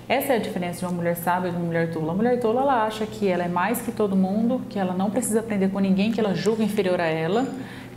Essa 0.06 0.34
é 0.34 0.36
a 0.36 0.38
diferença 0.38 0.80
de 0.80 0.84
uma 0.84 0.92
mulher 0.92 1.16
sábia 1.16 1.48
e 1.48 1.52
de 1.52 1.56
uma 1.56 1.64
mulher 1.64 1.90
tola. 1.90 2.12
A 2.12 2.14
mulher 2.14 2.38
tola, 2.38 2.60
ela 2.60 2.84
acha 2.84 3.06
que 3.06 3.26
ela 3.26 3.42
é 3.42 3.48
mais 3.48 3.80
que 3.80 3.90
todo 3.90 4.14
mundo, 4.14 4.60
que 4.68 4.78
ela 4.78 4.92
não 4.92 5.08
precisa 5.08 5.40
aprender 5.40 5.70
com 5.70 5.78
ninguém, 5.78 6.12
que 6.12 6.20
ela 6.20 6.34
julga 6.34 6.62
inferior 6.62 7.00
a 7.00 7.06
ela, 7.06 7.46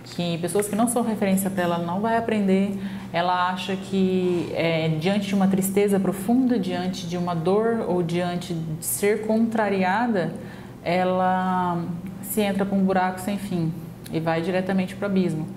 que 0.05 0.37
pessoas 0.37 0.69
que 0.69 0.75
não 0.77 0.87
são 0.87 1.03
referência 1.03 1.49
para 1.49 1.63
ela 1.63 1.79
não 1.79 1.99
vai 1.99 2.15
aprender. 2.15 2.79
Ela 3.11 3.49
acha 3.49 3.75
que 3.75 4.49
é, 4.53 4.87
diante 4.97 5.27
de 5.27 5.35
uma 5.35 5.49
tristeza 5.49 5.99
profunda, 5.99 6.57
diante 6.57 7.05
de 7.05 7.17
uma 7.17 7.35
dor 7.35 7.83
ou 7.85 8.01
diante 8.01 8.53
de 8.53 8.85
ser 8.85 9.27
contrariada, 9.27 10.31
ela 10.85 11.83
se 12.25 12.41
entra 12.41 12.65
para 12.65 12.77
um 12.77 12.83
buraco 12.83 13.19
sem 13.19 13.37
fim 13.37 13.71
e 14.11 14.19
vai 14.19 14.41
diretamente 14.41 14.95
para 14.95 15.07
o 15.07 15.11
abismo. 15.11 15.47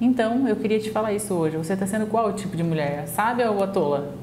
Então, 0.00 0.46
eu 0.46 0.56
queria 0.56 0.78
te 0.78 0.90
falar 0.90 1.12
isso 1.12 1.32
hoje. 1.32 1.56
Você 1.56 1.72
está 1.72 1.86
sendo 1.86 2.06
qual 2.06 2.32
tipo 2.32 2.56
de 2.56 2.62
mulher? 2.62 3.06
Sábia 3.08 3.50
ou 3.50 3.62
a 3.62 3.66
tola? 3.66 4.14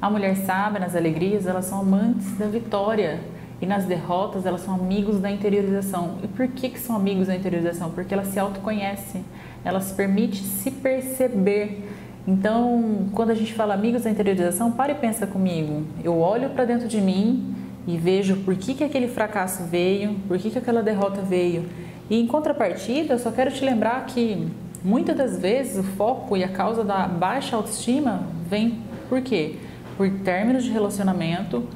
A 0.00 0.08
mulher 0.08 0.36
sábia 0.36 0.78
nas 0.78 0.94
alegrias, 0.94 1.46
elas 1.46 1.64
são 1.64 1.80
amantes 1.80 2.38
da 2.38 2.46
vitória 2.46 3.20
e 3.60 3.66
nas 3.66 3.84
derrotas 3.84 4.46
elas 4.46 4.60
são 4.60 4.74
amigos 4.74 5.20
da 5.20 5.30
interiorização. 5.30 6.18
E 6.22 6.28
por 6.28 6.46
que, 6.48 6.70
que 6.70 6.78
são 6.78 6.94
amigos 6.94 7.26
da 7.26 7.34
interiorização? 7.34 7.90
Porque 7.90 8.14
elas 8.14 8.28
se 8.28 8.38
autoconhecem, 8.38 9.24
elas 9.64 9.84
se 9.84 9.94
permitem 9.94 10.40
se 10.40 10.70
perceber. 10.70 11.84
Então, 12.26 13.08
quando 13.12 13.30
a 13.30 13.34
gente 13.34 13.52
fala 13.52 13.74
amigos 13.74 14.02
da 14.04 14.10
interiorização, 14.10 14.70
pare 14.70 14.92
e 14.92 14.96
pensa 14.96 15.26
comigo. 15.26 15.82
Eu 16.04 16.18
olho 16.18 16.50
para 16.50 16.64
dentro 16.64 16.86
de 16.86 17.00
mim 17.00 17.56
e 17.88 17.96
vejo 17.96 18.36
por 18.44 18.54
que, 18.54 18.74
que 18.74 18.84
aquele 18.84 19.08
fracasso 19.08 19.64
veio, 19.64 20.14
por 20.28 20.38
que, 20.38 20.50
que 20.50 20.58
aquela 20.58 20.82
derrota 20.82 21.20
veio. 21.22 21.64
E 22.08 22.20
em 22.20 22.26
contrapartida, 22.28 23.14
eu 23.14 23.18
só 23.18 23.32
quero 23.32 23.50
te 23.50 23.64
lembrar 23.64 24.06
que 24.06 24.46
muitas 24.84 25.16
das 25.16 25.38
vezes 25.38 25.76
o 25.76 25.82
foco 25.82 26.36
e 26.36 26.44
a 26.44 26.48
causa 26.48 26.84
da 26.84 27.08
baixa 27.08 27.56
autoestima 27.56 28.22
vem 28.48 28.78
por 29.08 29.20
quê? 29.20 29.56
por 29.98 30.08
términos 30.20 30.62
de 30.62 30.70
relacionamento, 30.70 31.66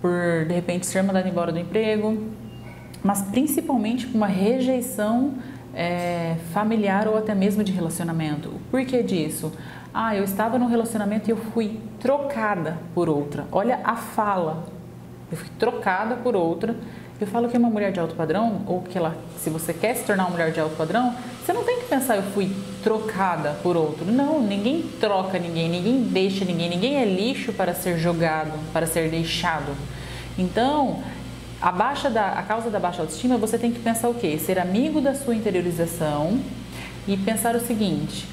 por 0.00 0.46
de 0.48 0.54
repente 0.54 0.86
ser 0.86 1.02
mandado 1.02 1.28
embora 1.28 1.52
do 1.52 1.58
emprego, 1.58 2.26
mas 3.04 3.20
principalmente 3.20 4.06
por 4.06 4.16
uma 4.16 4.26
rejeição 4.26 5.34
é, 5.74 6.36
familiar 6.54 7.06
ou 7.06 7.18
até 7.18 7.34
mesmo 7.34 7.62
de 7.62 7.70
relacionamento. 7.70 8.50
Por 8.70 8.82
que 8.86 9.02
disso? 9.02 9.52
Ah, 9.92 10.16
eu 10.16 10.24
estava 10.24 10.58
num 10.58 10.66
relacionamento 10.66 11.28
e 11.28 11.32
eu 11.32 11.36
fui 11.36 11.78
trocada 12.00 12.78
por 12.94 13.10
outra. 13.10 13.46
Olha 13.52 13.80
a 13.84 13.94
fala. 13.94 14.79
Eu 15.30 15.36
fui 15.36 15.48
trocada 15.58 16.16
por 16.16 16.34
outra 16.34 16.74
eu 17.20 17.26
falo 17.26 17.50
que 17.50 17.58
uma 17.58 17.68
mulher 17.68 17.92
de 17.92 18.00
alto 18.00 18.14
padrão, 18.14 18.62
ou 18.66 18.80
que 18.80 18.96
ela, 18.96 19.14
se 19.38 19.50
você 19.50 19.74
quer 19.74 19.94
se 19.94 20.04
tornar 20.04 20.24
uma 20.24 20.30
mulher 20.30 20.52
de 20.52 20.58
alto 20.58 20.74
padrão, 20.74 21.14
você 21.44 21.52
não 21.52 21.62
tem 21.64 21.80
que 21.80 21.84
pensar 21.84 22.16
eu 22.16 22.22
fui 22.22 22.50
trocada 22.82 23.58
por 23.62 23.76
outro. 23.76 24.06
Não, 24.06 24.40
ninguém 24.40 24.82
troca 24.98 25.38
ninguém, 25.38 25.68
ninguém 25.68 26.02
deixa 26.04 26.46
ninguém, 26.46 26.70
ninguém 26.70 26.96
é 26.96 27.04
lixo 27.04 27.52
para 27.52 27.74
ser 27.74 27.98
jogado, 27.98 28.52
para 28.72 28.86
ser 28.86 29.10
deixado. 29.10 29.76
Então, 30.38 31.02
a, 31.60 31.70
baixa 31.70 32.08
da, 32.08 32.32
a 32.32 32.42
causa 32.42 32.70
da 32.70 32.80
baixa 32.80 33.02
autoestima, 33.02 33.36
você 33.36 33.58
tem 33.58 33.70
que 33.70 33.80
pensar 33.80 34.08
o 34.08 34.14
quê? 34.14 34.38
Ser 34.38 34.58
amigo 34.58 34.98
da 34.98 35.14
sua 35.14 35.34
interiorização 35.34 36.40
e 37.06 37.18
pensar 37.18 37.54
o 37.54 37.60
seguinte: 37.60 38.26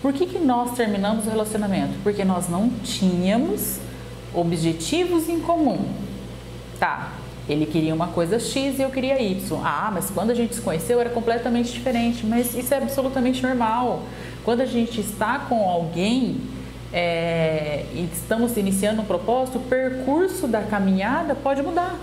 por 0.00 0.12
que, 0.12 0.26
que 0.26 0.38
nós 0.38 0.76
terminamos 0.76 1.26
o 1.26 1.30
relacionamento? 1.30 1.94
Porque 2.04 2.24
nós 2.24 2.48
não 2.48 2.70
tínhamos 2.84 3.80
objetivos 4.34 5.28
em 5.28 5.40
comum. 5.40 5.78
Tá, 6.78 7.12
ele 7.48 7.66
queria 7.66 7.94
uma 7.94 8.08
coisa 8.08 8.38
X 8.38 8.78
e 8.78 8.82
eu 8.82 8.90
queria 8.90 9.20
Y. 9.20 9.60
Ah, 9.62 9.90
mas 9.92 10.10
quando 10.10 10.30
a 10.30 10.34
gente 10.34 10.54
se 10.54 10.60
conheceu 10.60 11.00
era 11.00 11.10
completamente 11.10 11.72
diferente. 11.72 12.24
Mas 12.26 12.54
isso 12.54 12.72
é 12.72 12.78
absolutamente 12.78 13.42
normal. 13.42 14.02
Quando 14.44 14.62
a 14.62 14.66
gente 14.66 15.00
está 15.00 15.38
com 15.40 15.68
alguém 15.68 16.40
é, 16.92 17.84
e 17.92 18.08
estamos 18.12 18.56
iniciando 18.56 19.02
um 19.02 19.04
propósito, 19.04 19.58
o 19.58 19.62
percurso 19.62 20.46
da 20.46 20.62
caminhada 20.62 21.34
pode 21.34 21.62
mudar. 21.62 21.98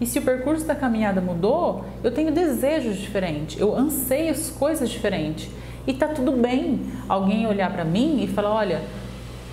E 0.00 0.06
se 0.06 0.20
o 0.20 0.22
percurso 0.22 0.64
da 0.64 0.74
caminhada 0.74 1.20
mudou, 1.20 1.84
eu 2.04 2.10
tenho 2.10 2.30
desejos 2.30 2.98
diferentes, 2.98 3.58
eu 3.58 3.76
anseio 3.76 4.34
coisas 4.58 4.88
diferentes. 4.88 5.50
E 5.86 5.92
tá 5.92 6.06
tudo 6.06 6.32
bem 6.32 6.80
alguém 7.08 7.46
olhar 7.46 7.72
para 7.72 7.84
mim 7.84 8.22
e 8.22 8.28
falar: 8.28 8.54
olha, 8.54 8.82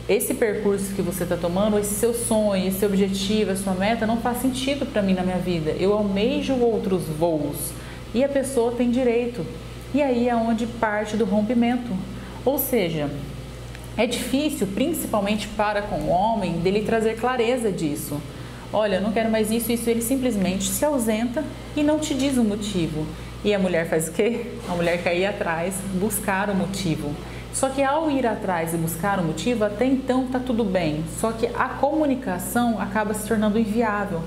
esse 0.08 0.36
percurso 0.36 0.94
que 0.94 1.02
você 1.02 1.24
está 1.24 1.36
tomando, 1.36 1.80
esse 1.80 1.96
seu 1.96 2.14
sonho, 2.14 2.68
esse 2.68 2.86
objetivo, 2.86 3.52
a 3.52 3.56
sua 3.56 3.74
meta 3.74 4.06
não 4.06 4.18
faz 4.18 4.38
sentido 4.38 4.86
para 4.86 5.02
mim 5.02 5.14
na 5.14 5.24
minha 5.24 5.38
vida. 5.38 5.72
Eu 5.72 5.94
almejo 5.94 6.54
outros 6.54 7.04
voos 7.06 7.72
e 8.14 8.24
a 8.24 8.30
pessoa 8.30 8.72
tem 8.74 8.92
direito. 8.92 9.46
E 9.94 10.02
aí 10.02 10.30
é 10.30 10.36
onde 10.36 10.68
parte 10.68 11.18
do 11.18 11.26
rompimento. 11.26 11.92
Ou 12.44 12.60
seja, 12.60 13.10
é 13.98 14.06
difícil, 14.06 14.68
principalmente 14.68 15.48
para 15.48 15.82
com 15.82 15.96
o 15.96 16.10
homem, 16.10 16.60
dele 16.60 16.84
trazer 16.84 17.16
clareza 17.16 17.72
disso. 17.72 18.22
Olha, 18.72 18.96
eu 18.96 19.02
não 19.02 19.12
quero 19.12 19.32
mais 19.32 19.50
isso, 19.50 19.72
isso. 19.72 19.90
Ele 19.90 20.02
simplesmente 20.02 20.70
se 20.70 20.86
ausenta 20.86 21.44
e 21.76 21.82
não 21.82 21.98
te 21.98 22.14
diz 22.14 22.38
o 22.38 22.44
motivo. 22.44 23.08
E 23.44 23.54
a 23.54 23.60
mulher 23.60 23.88
faz 23.90 24.08
o 24.08 24.12
quê? 24.12 24.48
A 24.70 24.76
mulher 24.76 25.02
quer 25.02 25.18
ir 25.18 25.26
atrás, 25.26 25.76
buscar 25.94 26.50
o 26.50 26.56
motivo. 26.56 27.12
Só 27.56 27.70
que 27.70 27.82
ao 27.82 28.12
ir 28.12 28.28
atrás 28.28 28.74
e 28.74 28.78
buscar 28.78 29.18
o 29.18 29.24
motivo, 29.24 29.64
até 29.64 29.86
então 29.86 30.28
tá 30.28 30.40
tudo 30.40 30.62
bem. 30.66 31.06
Só 31.22 31.32
que 31.32 31.48
a 31.48 31.70
comunicação 31.70 32.82
acaba 32.82 33.14
se 33.14 33.26
tornando 33.26 33.58
inviável. 33.58 34.22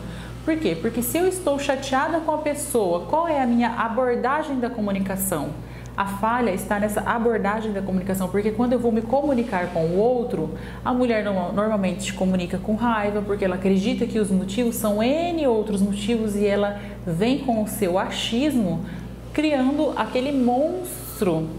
Por 0.46 0.56
quê? 0.56 0.74
Porque 0.74 1.02
se 1.02 1.18
eu 1.18 1.28
estou 1.28 1.58
chateada 1.58 2.20
com 2.20 2.32
a 2.32 2.38
pessoa, 2.38 3.04
qual 3.04 3.28
é 3.28 3.42
a 3.42 3.46
minha 3.46 3.68
abordagem 3.68 4.58
da 4.58 4.70
comunicação? 4.70 5.50
A 5.94 6.06
falha 6.06 6.52
está 6.52 6.80
nessa 6.80 7.02
abordagem 7.02 7.70
da 7.70 7.82
comunicação, 7.82 8.30
porque 8.30 8.50
quando 8.50 8.72
eu 8.72 8.78
vou 8.78 8.90
me 8.90 9.02
comunicar 9.02 9.74
com 9.74 9.84
o 9.84 9.98
outro, 9.98 10.54
a 10.82 10.94
mulher 10.94 11.22
normalmente 11.22 12.14
comunica 12.14 12.56
com 12.56 12.76
raiva, 12.76 13.20
porque 13.20 13.44
ela 13.44 13.56
acredita 13.56 14.06
que 14.06 14.18
os 14.18 14.30
motivos 14.30 14.74
são 14.76 15.02
N 15.02 15.46
outros 15.46 15.82
motivos 15.82 16.34
e 16.34 16.46
ela 16.46 16.80
vem 17.06 17.40
com 17.40 17.62
o 17.62 17.68
seu 17.68 17.98
achismo 17.98 18.86
criando 19.34 19.92
aquele 19.96 20.32
monstro 20.32 21.07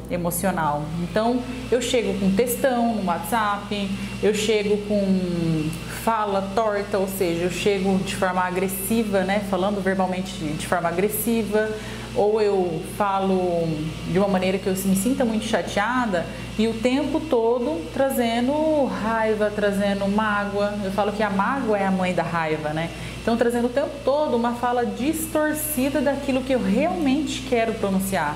emocional. 0.09 0.83
Então, 1.03 1.41
eu 1.71 1.81
chego 1.81 2.17
com 2.19 2.31
textão 2.31 2.95
no 2.95 3.05
WhatsApp, 3.05 3.89
eu 4.21 4.33
chego 4.33 4.77
com 4.87 5.69
fala 6.03 6.49
torta, 6.55 6.97
ou 6.97 7.07
seja, 7.07 7.43
eu 7.43 7.51
chego 7.51 7.97
de 7.99 8.15
forma 8.15 8.41
agressiva, 8.41 9.23
né, 9.23 9.45
falando 9.49 9.81
verbalmente 9.83 10.33
de 10.33 10.65
forma 10.65 10.87
agressiva, 10.87 11.69
ou 12.15 12.41
eu 12.41 12.81
falo 12.97 13.67
de 14.11 14.17
uma 14.17 14.27
maneira 14.27 14.57
que 14.57 14.67
eu 14.67 14.73
me 14.73 14.95
sinta 14.95 15.23
muito 15.23 15.45
chateada 15.45 16.25
e 16.57 16.67
o 16.67 16.73
tempo 16.73 17.19
todo 17.19 17.85
trazendo 17.93 18.85
raiva, 18.85 19.51
trazendo 19.55 20.07
mágoa. 20.07 20.73
Eu 20.83 20.91
falo 20.91 21.11
que 21.11 21.21
a 21.21 21.29
mágoa 21.29 21.77
é 21.77 21.85
a 21.85 21.91
mãe 21.91 22.13
da 22.13 22.23
raiva, 22.23 22.69
né? 22.69 22.89
Então, 23.21 23.37
trazendo 23.37 23.67
o 23.67 23.69
tempo 23.69 23.91
todo 24.03 24.35
uma 24.35 24.53
fala 24.53 24.85
distorcida 24.85 26.01
daquilo 26.01 26.41
que 26.41 26.53
eu 26.53 26.61
realmente 26.61 27.43
quero 27.47 27.73
pronunciar. 27.73 28.35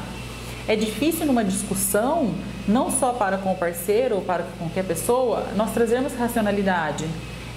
É 0.68 0.76
difícil 0.76 1.26
numa 1.26 1.44
discussão, 1.44 2.34
não 2.68 2.90
só 2.90 3.12
para 3.12 3.38
com 3.38 3.52
o 3.52 3.56
parceiro 3.56 4.16
ou 4.16 4.22
para 4.22 4.44
qualquer 4.58 4.86
pessoa, 4.86 5.48
nós 5.58 5.74
trazermos 5.74 6.14
racionalidade. 6.14 7.06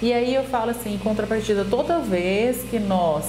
E 0.02 0.12
aí 0.12 0.34
eu 0.34 0.44
falo 0.44 0.72
assim, 0.72 0.94
em 0.94 0.98
contrapartida, 0.98 1.64
toda 1.64 2.00
vez 2.00 2.64
que 2.68 2.78
nós 2.78 3.24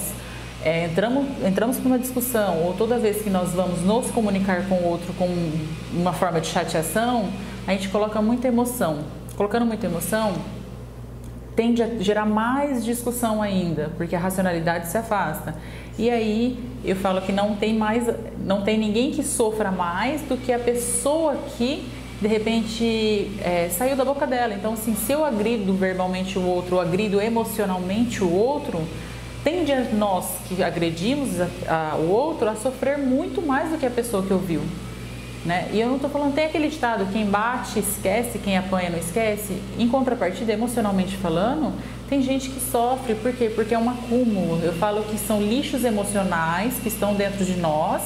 é, 0.64 0.86
entramos, 0.86 1.24
entramos 1.46 1.76
para 1.76 1.86
uma 1.86 1.98
discussão 1.98 2.64
ou 2.64 2.74
toda 2.74 2.98
vez 2.98 3.22
que 3.22 3.30
nós 3.30 3.50
vamos 3.50 3.80
nos 3.82 4.10
comunicar 4.10 4.68
com 4.68 4.74
o 4.74 4.84
outro 4.84 5.12
com 5.14 5.28
uma 5.92 6.12
forma 6.12 6.40
de 6.40 6.48
chateação, 6.48 7.28
a 7.66 7.72
gente 7.72 7.88
coloca 7.88 8.20
muita 8.20 8.48
emoção. 8.48 8.98
Colocando 9.36 9.64
muita 9.64 9.86
emoção, 9.86 10.34
tende 11.54 11.82
a 11.82 11.88
gerar 12.00 12.26
mais 12.26 12.84
discussão 12.84 13.40
ainda, 13.40 13.90
porque 13.96 14.16
a 14.16 14.18
racionalidade 14.18 14.88
se 14.88 14.98
afasta. 14.98 15.54
E 15.98 16.08
aí 16.08 16.56
eu 16.84 16.94
falo 16.96 17.20
que 17.20 17.32
não 17.32 17.56
tem 17.56 17.74
mais, 17.74 18.04
não 18.44 18.62
tem 18.62 18.78
ninguém 18.78 19.10
que 19.10 19.22
sofra 19.22 19.70
mais 19.70 20.22
do 20.22 20.36
que 20.36 20.52
a 20.52 20.58
pessoa 20.58 21.36
que 21.56 21.84
de 22.20 22.28
repente 22.28 23.30
é, 23.42 23.68
saiu 23.70 23.96
da 23.96 24.04
boca 24.04 24.26
dela. 24.26 24.54
Então, 24.54 24.74
assim, 24.74 24.94
se 24.94 25.12
eu 25.12 25.24
agrido 25.24 25.72
verbalmente 25.74 26.38
o 26.38 26.42
outro, 26.42 26.76
ou 26.76 26.80
agrido 26.80 27.20
emocionalmente 27.20 28.22
o 28.22 28.32
outro, 28.32 28.80
tende 29.44 29.72
a 29.72 29.80
nós 29.92 30.26
que 30.48 30.62
agredimos 30.62 31.40
a, 31.40 31.46
a, 31.68 31.96
o 31.96 32.08
outro 32.10 32.48
a 32.48 32.56
sofrer 32.56 32.98
muito 32.98 33.40
mais 33.40 33.70
do 33.70 33.78
que 33.78 33.86
a 33.86 33.90
pessoa 33.90 34.22
que 34.22 34.32
ouviu. 34.32 34.62
Né? 35.44 35.68
E 35.72 35.80
eu 35.80 35.88
não 35.88 35.96
estou 35.96 36.10
falando, 36.10 36.34
tem 36.34 36.44
aquele 36.44 36.68
ditado, 36.68 37.06
quem 37.12 37.24
bate 37.24 37.78
esquece, 37.78 38.38
quem 38.38 38.58
apanha 38.58 38.90
não 38.90 38.98
esquece. 38.98 39.62
Em 39.78 39.88
contrapartida, 39.88 40.52
emocionalmente 40.52 41.16
falando, 41.16 41.72
tem 42.08 42.22
gente 42.22 42.48
que 42.48 42.60
sofre, 42.60 43.14
por 43.14 43.32
quê? 43.32 43.50
Porque 43.54 43.74
é 43.74 43.78
um 43.78 43.90
acúmulo. 43.90 44.60
Eu 44.62 44.72
falo 44.72 45.02
que 45.04 45.18
são 45.18 45.42
lixos 45.42 45.84
emocionais 45.84 46.74
que 46.82 46.88
estão 46.88 47.14
dentro 47.14 47.44
de 47.44 47.56
nós, 47.56 48.02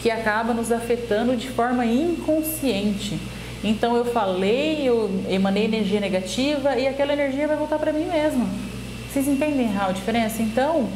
que 0.00 0.10
acabam 0.10 0.54
nos 0.54 0.70
afetando 0.70 1.36
de 1.36 1.48
forma 1.48 1.84
inconsciente. 1.84 3.18
Então 3.64 3.96
eu 3.96 4.04
falei, 4.04 4.82
eu 4.82 5.10
emanei 5.28 5.64
energia 5.64 6.00
negativa 6.00 6.76
e 6.76 6.86
aquela 6.86 7.12
energia 7.12 7.46
vai 7.46 7.56
voltar 7.56 7.78
para 7.78 7.92
mim 7.92 8.04
mesma. 8.04 8.46
Vocês 9.12 9.28
entendem 9.28 9.70
a 9.76 9.92
diferença? 9.92 10.42
Então, 10.42 10.88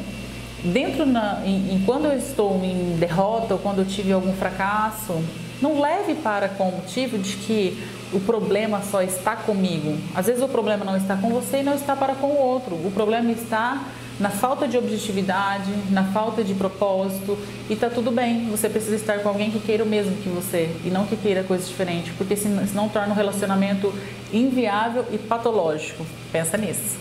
dentro 0.65 1.05
na, 1.05 1.43
em, 1.45 1.75
em, 1.75 1.83
quando 1.85 2.07
eu 2.07 2.17
estou 2.17 2.61
em 2.65 2.97
derrota 2.99 3.55
ou 3.55 3.61
quando 3.61 3.81
eu 3.81 3.85
tive 3.85 4.12
algum 4.12 4.33
fracasso, 4.33 5.23
não 5.61 5.81
leve 5.81 6.15
para 6.15 6.49
com 6.49 6.69
o 6.69 6.73
motivo 6.76 7.19
de 7.19 7.37
que 7.37 7.79
o 8.12 8.20
problema 8.20 8.80
só 8.82 9.02
está 9.02 9.36
comigo. 9.36 9.98
Às 10.14 10.26
vezes 10.26 10.42
o 10.42 10.48
problema 10.48 10.84
não 10.84 10.96
está 10.96 11.16
com 11.16 11.30
você 11.30 11.58
e 11.58 11.62
não 11.62 11.75
está 11.75 11.96
para 11.96 12.14
com 12.14 12.28
o 12.28 12.38
outro. 12.38 12.75
O 12.75 12.90
problema 12.92 13.30
está 13.30 13.82
na 14.18 14.30
falta 14.30 14.66
de 14.66 14.78
objetividade, 14.78 15.70
na 15.90 16.04
falta 16.04 16.42
de 16.42 16.54
propósito 16.54 17.38
e 17.68 17.75
está 17.75 17.90
tudo 17.90 18.10
bem. 18.10 18.48
Você 18.50 18.68
precisa 18.68 18.96
estar 18.96 19.18
com 19.20 19.28
alguém 19.28 19.50
que 19.50 19.60
queira 19.60 19.84
o 19.84 19.86
mesmo 19.86 20.16
que 20.16 20.28
você 20.28 20.75
e 20.84 20.88
não 20.88 21.06
que 21.06 21.16
queira 21.16 21.42
coisas 21.42 21.68
diferentes, 21.68 22.12
porque 22.16 22.36
senão, 22.36 22.66
senão 22.66 22.88
torna 22.88 23.12
o 23.12 23.16
relacionamento 23.16 23.92
inviável 24.32 25.04
e 25.12 25.18
patológico. 25.18 26.06
Pensa 26.32 26.56
nisso. 26.56 26.98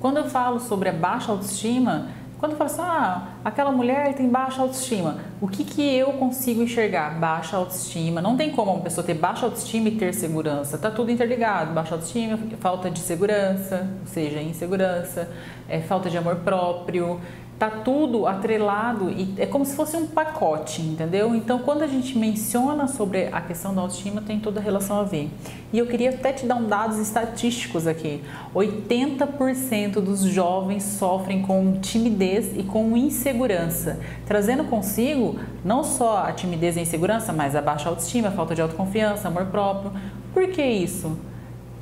Quando 0.00 0.18
eu 0.18 0.24
falo 0.24 0.60
sobre 0.60 0.88
a 0.88 0.92
baixa 0.92 1.32
autoestima, 1.32 2.08
quando 2.38 2.52
eu 2.52 2.58
falo 2.58 2.70
assim, 2.70 2.82
ah, 2.82 3.28
aquela 3.44 3.72
mulher 3.72 4.14
tem 4.14 4.28
baixa 4.28 4.62
autoestima, 4.62 5.18
o 5.40 5.48
que, 5.48 5.64
que 5.64 5.96
eu 5.96 6.12
consigo 6.12 6.62
enxergar? 6.62 7.18
Baixa 7.18 7.56
autoestima. 7.56 8.22
Não 8.22 8.36
tem 8.36 8.50
como 8.50 8.72
uma 8.72 8.80
pessoa 8.80 9.04
ter 9.04 9.14
baixa 9.14 9.46
autoestima 9.46 9.88
e 9.88 9.96
ter 9.96 10.14
segurança. 10.14 10.78
Tá 10.78 10.88
tudo 10.88 11.10
interligado. 11.10 11.72
Baixa 11.72 11.96
autoestima, 11.96 12.38
falta 12.60 12.90
de 12.90 13.00
segurança, 13.00 13.90
ou 14.00 14.06
seja, 14.06 14.40
insegurança, 14.40 15.28
é, 15.68 15.80
falta 15.80 16.08
de 16.08 16.16
amor 16.16 16.36
próprio, 16.36 17.20
tá 17.58 17.68
tudo 17.68 18.26
atrelado 18.26 19.10
e 19.10 19.34
é 19.36 19.44
como 19.44 19.64
se 19.64 19.74
fosse 19.74 19.96
um 19.96 20.06
pacote, 20.06 20.80
entendeu? 20.80 21.34
Então, 21.34 21.58
quando 21.58 21.82
a 21.82 21.88
gente 21.88 22.16
menciona 22.16 22.86
sobre 22.86 23.26
a 23.32 23.40
questão 23.40 23.74
da 23.74 23.80
autoestima, 23.80 24.22
tem 24.22 24.38
toda 24.38 24.60
a 24.60 24.62
relação 24.62 25.00
a 25.00 25.02
ver. 25.02 25.28
E 25.72 25.78
eu 25.78 25.86
queria 25.86 26.10
até 26.10 26.32
te 26.32 26.46
dar 26.46 26.54
um 26.54 26.68
dados 26.68 26.98
estatísticos 26.98 27.88
aqui. 27.88 28.22
80% 28.54 29.94
dos 29.94 30.22
jovens 30.22 30.84
sofrem 30.84 31.42
com 31.42 31.80
timidez 31.80 32.56
e 32.56 32.62
com 32.62 32.96
insegurança, 32.96 33.98
trazendo 34.24 34.64
consigo 34.64 35.40
não 35.64 35.82
só 35.82 36.18
a 36.18 36.32
timidez 36.32 36.76
e 36.76 36.78
a 36.78 36.82
insegurança, 36.82 37.32
mas 37.32 37.56
a 37.56 37.60
baixa 37.60 37.88
autoestima, 37.88 38.28
a 38.28 38.32
falta 38.32 38.54
de 38.54 38.62
autoconfiança, 38.62 39.26
amor 39.26 39.46
próprio. 39.46 39.90
Por 40.32 40.46
que 40.46 40.62
isso? 40.62 41.18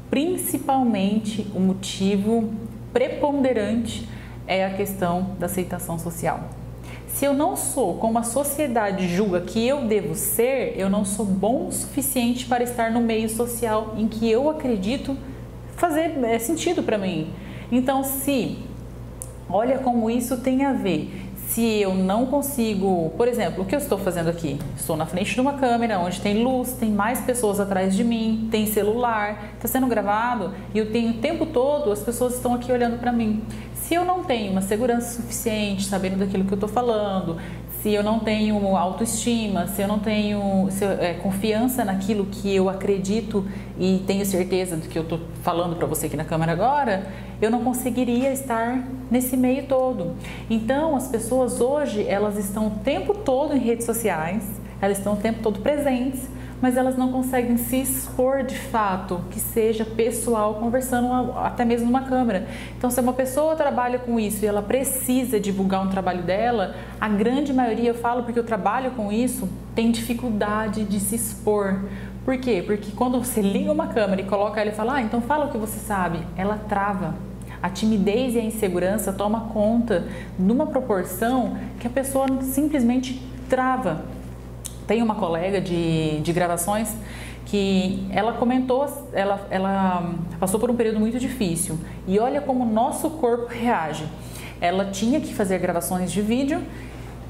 Principalmente 0.09 1.47
o 1.55 1.61
motivo 1.61 2.51
preponderante 2.95 4.16
é 4.47 4.65
a 4.65 4.71
questão 4.75 5.35
da 5.39 5.47
aceitação 5.47 5.99
social. 5.99 6.41
Se 7.09 7.25
eu 7.25 7.33
não 7.33 7.57
sou 7.57 7.95
como 7.95 8.19
a 8.19 8.23
sociedade 8.23 9.09
julga 9.09 9.41
que 9.41 9.67
eu 9.67 9.87
devo 9.87 10.15
ser, 10.15 10.75
eu 10.77 10.91
não 10.91 11.05
sou 11.05 11.25
bom 11.25 11.69
o 11.69 11.73
suficiente 11.73 12.45
para 12.47 12.63
estar 12.63 12.91
no 12.91 13.01
meio 13.01 13.29
social 13.29 13.95
em 13.97 14.07
que 14.07 14.31
eu 14.31 14.51
acredito 14.51 15.17
fazer 15.77 16.23
é, 16.25 16.39
sentido 16.39 16.83
para 16.83 16.99
mim. 16.99 17.33
Então, 17.73 18.05
se 18.05 18.59
olha 19.49 19.79
como 19.79 20.11
isso 20.11 20.37
tem 20.39 20.65
a 20.65 20.73
ver 20.73 21.27
se 21.47 21.81
eu 21.81 21.95
não 21.95 22.27
consigo, 22.27 23.11
por 23.17 23.29
exemplo, 23.29 23.63
o 23.63 23.67
que 23.67 23.75
eu 23.75 23.79
estou 23.79 23.97
fazendo 23.97 24.29
aqui? 24.29 24.59
Estou 24.77 24.97
na 24.97 25.07
frente 25.07 25.33
de 25.33 25.41
uma 25.41 25.55
câmera 25.55 25.99
onde 25.99 26.21
tem 26.21 26.43
luz, 26.43 26.73
tem 26.73 26.91
mais 26.91 27.21
pessoas 27.21 27.61
atrás 27.61 27.95
de 27.95 28.03
mim, 28.03 28.49
tem 28.51 28.67
celular, 28.67 29.53
está 29.55 29.69
sendo 29.69 29.87
gravado 29.87 30.53
e 30.75 30.79
eu 30.79 30.91
tenho 30.91 31.13
o 31.13 31.15
tempo 31.15 31.47
todo 31.47 31.91
as 31.91 32.03
pessoas 32.03 32.35
estão 32.35 32.53
aqui 32.53 32.71
olhando 32.71 32.99
para 32.99 33.13
mim. 33.13 33.43
Se 33.87 33.95
eu 33.95 34.05
não 34.05 34.25
tenho 34.25 34.51
uma 34.51 34.63
segurança 34.63 35.23
suficiente, 35.23 35.85
sabendo 35.85 36.17
daquilo 36.17 36.45
que 36.45 36.53
eu 36.53 36.57
estou 36.57 36.69
falando, 36.69 37.37
se 37.81 37.93
eu 37.93 38.03
não 38.03 38.19
tenho 38.19 38.77
autoestima, 38.77 39.69
se 39.69 39.81
eu 39.81 39.87
não 39.87 40.01
tenho 40.01 40.69
eu, 40.81 40.91
é, 41.01 41.15
confiança 41.15 41.85
naquilo 41.85 42.27
que 42.27 42.53
eu 42.53 42.69
acredito 42.69 43.47
e 43.79 44.03
tenho 44.05 44.27
certeza 44.27 44.77
do 44.77 44.89
que 44.89 44.99
eu 44.99 45.05
estou 45.05 45.21
falando 45.45 45.77
para 45.77 45.87
você 45.87 46.07
aqui 46.07 46.17
na 46.17 46.25
câmera 46.25 46.51
agora, 46.51 47.07
eu 47.41 47.49
não 47.49 47.63
conseguiria 47.63 48.33
estar 48.33 48.85
nesse 49.09 49.37
meio 49.37 49.69
todo. 49.69 50.17
Então, 50.51 50.97
as 50.97 51.07
pessoas 51.07 51.61
hoje, 51.61 52.05
elas 52.09 52.37
estão 52.37 52.67
o 52.67 52.71
tempo 52.83 53.15
todo 53.15 53.55
em 53.55 53.61
redes 53.61 53.87
sociais, 53.87 54.43
elas 54.83 54.99
estão 54.99 55.13
o 55.13 55.17
tempo 55.17 55.39
todo 55.45 55.61
presentes, 55.61 56.29
mas 56.61 56.77
elas 56.77 56.97
não 56.97 57.13
conseguem 57.13 57.57
se 57.57 57.77
expor 57.77 58.43
de 58.43 58.57
fato, 58.57 59.21
que 59.31 59.39
seja 59.39 59.85
pessoal, 59.85 60.55
conversando 60.55 61.33
até 61.39 61.65
mesmo 61.65 61.87
numa 61.87 62.03
câmera. 62.03 62.47
Então, 62.77 62.91
se 62.91 63.01
uma 63.01 63.13
pessoa 63.13 63.55
trabalha 63.57 63.99
com 63.99 64.19
isso 64.19 64.45
e 64.45 64.49
ela 64.49 64.63
precisa 64.63 65.39
divulgar 65.39 65.83
um 65.83 65.89
trabalho 65.89 66.23
dela, 66.23 66.75
a 67.01 67.09
grande 67.09 67.53
maioria, 67.53 67.91
eu 67.91 67.95
falo 67.95 68.23
porque 68.23 68.39
eu 68.39 68.45
trabalho 68.45 68.93
com 68.93 69.13
isso, 69.13 69.49
tem 69.75 69.91
dificuldade 69.91 70.85
de 70.85 70.99
se 71.01 71.15
expor. 71.15 71.81
Por 72.25 72.39
quê? 72.39 72.63
Porque 72.67 72.91
quando 72.93 73.19
você 73.19 73.41
liga 73.41 73.71
uma 73.71 73.89
câmera 73.89 74.21
e 74.21 74.25
coloca 74.25 74.61
ela 74.61 74.71
e 74.71 74.75
fala, 74.75 74.97
ah, 74.97 75.03
então 75.03 75.21
fala 75.21 75.47
o 75.47 75.51
que 75.51 75.59
você 75.59 75.79
sabe, 75.79 76.19
ela 76.37 76.59
trava. 76.69 77.15
A 77.63 77.71
timidez 77.71 78.35
e 78.35 78.39
a 78.39 78.43
insegurança 78.43 79.13
toma 79.13 79.49
conta 79.53 80.07
numa 80.39 80.67
proporção 80.67 81.57
que 81.81 81.87
a 81.87 81.91
pessoa 81.91 82.27
simplesmente 82.43 83.23
trava. 83.49 84.16
Tem 84.87 85.03
uma 85.03 85.15
colega 85.15 85.61
de, 85.61 86.21
de 86.21 86.33
gravações 86.33 86.95
que 87.45 88.07
ela 88.11 88.33
comentou, 88.33 88.87
ela, 89.13 89.47
ela 89.51 90.15
passou 90.41 90.59
por 90.59 90.71
um 90.71 90.75
período 90.75 90.99
muito 90.99 91.19
difícil 91.19 91.79
e 92.07 92.19
olha 92.19 92.41
como 92.41 92.65
o 92.65 92.67
nosso 92.67 93.11
corpo 93.11 93.47
reage. 93.47 94.05
Ela 94.61 94.87
tinha 94.87 95.21
que 95.21 95.33
fazer 95.35 95.59
gravações 95.59 96.11
de 96.11 96.21
vídeo 96.21 96.61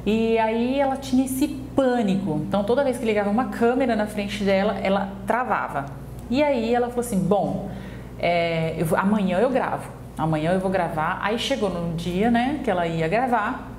e 0.07 0.39
aí 0.39 0.81
ela 0.81 0.97
tinha 0.97 1.25
esse 1.25 1.49
pânico. 1.49 2.41
Então 2.49 2.65
toda 2.65 2.83
vez 2.83 2.97
que 2.97 3.05
ligava 3.05 3.29
uma 3.29 3.47
câmera 3.47 3.95
na 3.95 4.07
frente 4.07 4.43
dela, 4.43 4.79
ela 4.83 5.11
travava. 5.27 5.87
E 6.31 6.43
aí 6.43 6.75
ela 6.75 6.89
falou 6.89 7.01
assim: 7.01 7.19
bom, 7.19 7.71
é, 8.19 8.75
eu, 8.79 8.87
amanhã 8.97 9.39
eu 9.39 9.51
gravo 9.51 9.97
amanhã 10.17 10.53
eu 10.53 10.61
vou 10.61 10.71
gravar. 10.71 11.19
Aí 11.23 11.39
chegou 11.39 11.69
no 11.69 11.95
dia, 11.95 12.31
né, 12.31 12.61
que 12.65 12.71
ela 12.71 12.87
ia 12.87 13.07
gravar, 13.07 13.71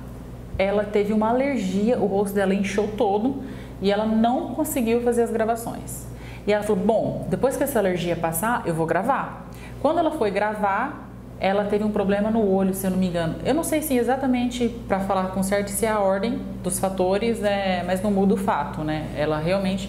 ela 0.56 0.84
teve 0.84 1.12
uma 1.12 1.28
alergia, 1.28 1.98
o 1.98 2.06
rosto 2.06 2.34
dela 2.34 2.54
inchou 2.54 2.88
todo 2.88 3.42
e 3.80 3.90
ela 3.90 4.06
não 4.06 4.54
conseguiu 4.54 5.02
fazer 5.02 5.22
as 5.22 5.30
gravações. 5.30 6.06
E 6.46 6.52
ela 6.52 6.62
falou: 6.62 6.82
Bom, 6.82 7.26
depois 7.28 7.56
que 7.56 7.62
essa 7.62 7.78
alergia 7.78 8.16
passar, 8.16 8.62
eu 8.66 8.74
vou 8.74 8.86
gravar. 8.86 9.48
Quando 9.80 9.98
ela 9.98 10.10
foi 10.12 10.30
gravar, 10.30 11.08
ela 11.40 11.64
teve 11.64 11.84
um 11.84 11.90
problema 11.90 12.30
no 12.30 12.50
olho, 12.50 12.74
se 12.74 12.86
eu 12.86 12.90
não 12.90 12.98
me 12.98 13.06
engano. 13.06 13.36
Eu 13.44 13.54
não 13.54 13.62
sei 13.62 13.80
se 13.80 13.96
exatamente 13.96 14.68
para 14.88 15.00
falar 15.00 15.28
com 15.28 15.42
certo 15.42 15.70
se 15.70 15.86
é 15.86 15.90
a 15.90 16.00
ordem 16.00 16.40
dos 16.62 16.80
fatores, 16.80 17.42
é, 17.44 17.84
mas 17.86 18.02
não 18.02 18.10
muda 18.10 18.34
o 18.34 18.36
fato, 18.36 18.82
né? 18.82 19.08
Ela 19.16 19.38
realmente 19.38 19.88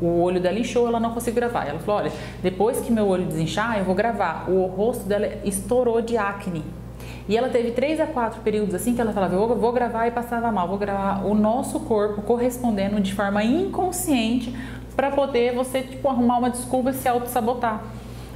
o 0.00 0.20
olho 0.20 0.40
dela 0.40 0.58
inchou, 0.58 0.86
ela 0.86 1.00
não 1.00 1.12
conseguiu 1.12 1.40
gravar. 1.40 1.66
Ela 1.66 1.78
falou: 1.78 2.02
olha, 2.02 2.12
depois 2.42 2.80
que 2.80 2.92
meu 2.92 3.06
olho 3.08 3.24
desinchar, 3.24 3.78
eu 3.78 3.84
vou 3.84 3.94
gravar. 3.94 4.48
O 4.48 4.66
rosto 4.66 5.04
dela 5.04 5.28
estourou 5.44 6.00
de 6.00 6.16
acne. 6.16 6.62
E 7.28 7.36
ela 7.36 7.48
teve 7.48 7.70
três 7.70 8.00
a 8.00 8.06
quatro 8.06 8.40
períodos 8.42 8.74
assim 8.74 8.94
que 8.94 9.00
ela 9.00 9.12
falava: 9.12 9.34
eu 9.34 9.56
vou 9.56 9.72
gravar 9.72 10.06
e 10.06 10.10
passava 10.10 10.50
mal, 10.52 10.68
vou 10.68 10.78
gravar 10.78 11.24
o 11.24 11.34
nosso 11.34 11.80
corpo 11.80 12.22
correspondendo 12.22 13.00
de 13.00 13.14
forma 13.14 13.42
inconsciente 13.42 14.54
para 14.94 15.10
poder 15.10 15.54
você 15.54 15.82
tipo 15.82 16.08
arrumar 16.08 16.38
uma 16.38 16.50
desculpa 16.50 16.90
e 16.90 16.94
se 16.94 17.08
auto-sabotar. 17.08 17.82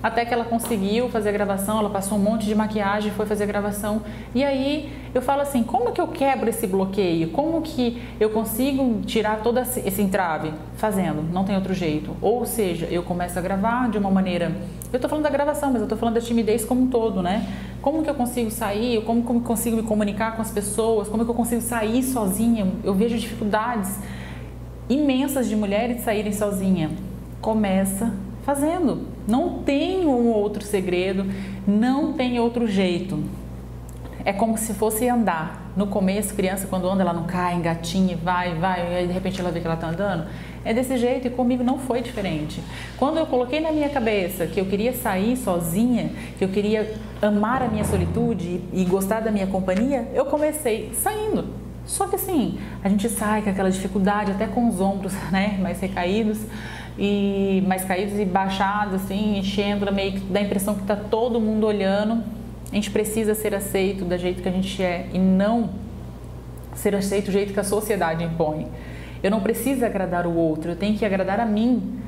Até 0.01 0.25
que 0.25 0.33
ela 0.33 0.45
conseguiu 0.45 1.09
fazer 1.09 1.31
a 1.31 1.33
gravação, 1.33 1.81
ela 1.81 1.91
passou 1.91 2.17
um 2.17 2.21
monte 2.21 2.47
de 2.47 2.55
maquiagem, 2.55 3.11
foi 3.11 3.27
fazer 3.27 3.45
a 3.45 3.47
gravação. 3.49 4.03
E 4.33 4.45
aí 4.45 4.93
eu 5.13 5.21
falo 5.21 5.43
assim: 5.43 5.65
como 5.65 5.91
que 5.93 6.01
eu 6.01 6.07
quebro 6.07 6.49
esse 6.49 6.67
bloqueio? 6.67 7.31
Como 7.31 7.61
que 7.63 8.01
eu 8.21 8.31
consigo 8.31 9.01
tirar 9.05 9.41
todo 9.43 9.59
esse 9.59 10.01
entrave? 10.01 10.53
Fazendo, 10.77 11.23
não 11.33 11.45
tem 11.45 11.57
outro 11.57 11.75
jeito. 11.75 12.17
Ou 12.23 12.47
seja, 12.47 12.87
eu 12.87 13.03
começo 13.03 13.37
a 13.39 13.43
gravar 13.43 13.91
de 13.91 13.99
uma 13.99 14.11
maneira. 14.11 14.53
Eu 14.93 15.01
tô 15.01 15.09
falando 15.09 15.25
da 15.25 15.31
gravação, 15.31 15.73
mas 15.73 15.83
eu 15.83 15.89
tô 15.89 15.97
falando 15.97 16.15
da 16.15 16.21
timidez 16.21 16.65
como 16.65 16.83
um 16.83 16.87
todo, 16.87 17.21
né? 17.21 17.47
Como 17.89 18.03
que 18.03 18.11
eu 18.11 18.15
consigo 18.15 18.51
sair? 18.51 19.03
Como 19.03 19.23
que 19.23 19.31
eu 19.31 19.41
consigo 19.41 19.77
me 19.79 19.83
comunicar 19.83 20.37
com 20.37 20.43
as 20.43 20.51
pessoas? 20.51 21.09
Como 21.09 21.25
que 21.25 21.31
eu 21.31 21.35
consigo 21.35 21.63
sair 21.63 22.03
sozinha? 22.03 22.71
Eu 22.85 22.93
vejo 22.93 23.17
dificuldades 23.17 23.99
imensas 24.91 25.49
de 25.49 25.57
mulheres 25.57 26.03
saírem 26.03 26.31
sozinha. 26.31 26.91
Começa 27.41 28.13
fazendo. 28.43 29.07
Não 29.27 29.63
tem 29.63 30.05
um 30.05 30.29
outro 30.29 30.63
segredo, 30.63 31.25
não 31.67 32.13
tem 32.13 32.39
outro 32.39 32.67
jeito. 32.67 33.25
É 34.23 34.35
como 34.35 34.59
se 34.59 34.75
fosse 34.75 35.09
andar. 35.09 35.68
No 35.79 35.87
começo, 35.87 36.35
criança, 36.35 36.67
quando 36.67 36.91
anda, 36.91 37.03
ela 37.05 37.13
não 37.13 37.23
cai, 37.23 37.55
engatinha, 37.55 38.17
vai, 38.17 38.53
vai, 38.53 38.81
e 38.81 38.97
aí 38.97 39.07
de 39.07 39.13
repente 39.13 39.41
ela 39.41 39.53
vê 39.53 39.61
que 39.61 39.67
ela 39.67 39.77
está 39.77 39.87
andando. 39.87 40.27
É 40.65 40.75
desse 40.75 40.97
jeito 40.97 41.29
e 41.29 41.31
comigo 41.31 41.63
não 41.63 41.79
foi 41.79 42.03
diferente. 42.03 42.61
Quando 42.97 43.19
eu 43.19 43.27
coloquei 43.27 43.61
na 43.61 43.71
minha 43.71 43.89
cabeça 43.89 44.45
que 44.49 44.61
eu 44.61 44.67
queria 44.67 44.93
sair 44.93 45.37
sozinha, 45.37 46.11
que 46.37 46.45
eu 46.45 46.49
queria 46.49 46.93
amar 47.23 47.63
a 47.63 47.69
minha 47.69 47.85
solitude 47.85 48.61
e 48.73 48.85
gostar 48.87 49.21
da 49.21 49.31
minha 49.31 49.47
companhia, 49.47 50.09
eu 50.15 50.25
comecei 50.25 50.91
saindo. 50.95 51.45
Só 51.87 52.09
que 52.09 52.17
assim, 52.17 52.59
a 52.83 52.89
gente 52.89 53.09
sai 53.09 53.43
com 53.43 53.51
aquela 53.51 53.71
dificuldade, 53.71 54.33
até 54.33 54.49
com 54.49 54.69
os 54.69 54.81
ombros 54.81 55.13
né, 55.31 55.59
mais 55.63 55.79
recaídos 55.79 56.41
e 56.99 57.63
mais 57.69 57.85
caídos 57.85 58.19
e 58.19 58.25
baixados, 58.25 58.95
assim, 58.95 59.39
enchendo, 59.39 59.93
meio 59.93 60.15
que 60.15 60.21
dá 60.23 60.41
a 60.41 60.43
impressão 60.43 60.75
que 60.75 60.83
está 60.83 60.97
todo 60.97 61.41
mundo 61.41 61.69
olhando. 61.69 62.37
A 62.71 62.75
gente 62.75 62.91
precisa 62.91 63.35
ser 63.35 63.55
aceito 63.55 64.05
da 64.05 64.17
jeito 64.17 64.43
que 64.43 64.49
a 64.49 64.53
gente 64.53 64.83
é 64.83 65.09
e 65.13 65.19
não 65.19 65.71
ser 66.75 66.95
aceito 66.95 67.27
do 67.27 67.33
jeito 67.33 67.53
que 67.53 67.61
a 67.61 67.65
sociedade 67.65 68.23
impõe. 68.23 68.69
Eu 69.23 69.31
não 69.31 69.41
preciso 69.41 69.85
agradar 69.85 70.27
o 70.27 70.35
outro, 70.35 70.73
eu 70.73 70.77
tenho 70.77 70.97
que 70.97 71.05
agradar 71.05 71.41
a 71.41 71.47
mim. 71.47 71.99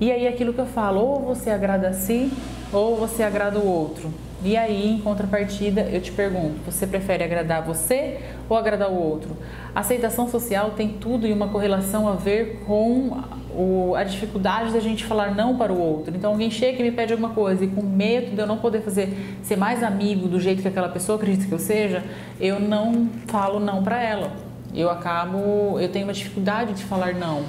E 0.00 0.10
aí 0.10 0.26
aquilo 0.26 0.52
que 0.52 0.60
eu 0.60 0.66
falo, 0.66 1.00
ou 1.00 1.20
você 1.20 1.50
agrada 1.50 1.88
a 1.88 1.92
si, 1.92 2.32
ou 2.72 2.96
você 2.96 3.22
agrada 3.22 3.58
o 3.58 3.66
outro. 3.66 4.10
E 4.44 4.56
aí, 4.56 4.88
em 4.88 5.00
contrapartida, 5.00 5.82
eu 5.82 6.00
te 6.00 6.12
pergunto: 6.12 6.60
você 6.64 6.86
prefere 6.86 7.24
agradar 7.24 7.62
você 7.62 8.20
ou 8.48 8.56
agradar 8.56 8.88
o 8.88 8.94
outro? 8.94 9.36
A 9.74 9.80
aceitação 9.80 10.28
social 10.28 10.70
tem 10.70 10.90
tudo 10.90 11.26
e 11.26 11.32
uma 11.32 11.48
correlação 11.48 12.08
a 12.08 12.14
ver 12.14 12.60
com 12.64 13.20
o, 13.58 13.96
a 13.96 14.04
dificuldade 14.04 14.72
da 14.72 14.78
gente 14.78 15.04
falar 15.04 15.34
não 15.34 15.56
para 15.58 15.72
o 15.72 15.80
outro. 15.80 16.14
Então, 16.16 16.30
alguém 16.30 16.48
chega 16.48 16.78
e 16.78 16.82
me 16.84 16.92
pede 16.92 17.12
alguma 17.12 17.30
coisa 17.30 17.64
e 17.64 17.68
com 17.68 17.82
medo 17.82 18.30
de 18.30 18.40
eu 18.40 18.46
não 18.46 18.58
poder 18.58 18.82
fazer, 18.82 19.36
ser 19.42 19.56
mais 19.56 19.82
amigo 19.82 20.28
do 20.28 20.40
jeito 20.40 20.62
que 20.62 20.68
aquela 20.68 20.88
pessoa 20.88 21.16
acredita 21.16 21.44
que 21.46 21.52
eu 21.52 21.58
seja, 21.58 22.04
eu 22.40 22.60
não 22.60 23.08
falo 23.26 23.58
não 23.58 23.82
para 23.82 24.00
ela. 24.00 24.30
Eu 24.72 24.88
acabo, 24.88 25.78
eu 25.80 25.88
tenho 25.88 26.06
uma 26.06 26.12
dificuldade 26.12 26.72
de 26.74 26.84
falar 26.84 27.14
não. 27.14 27.42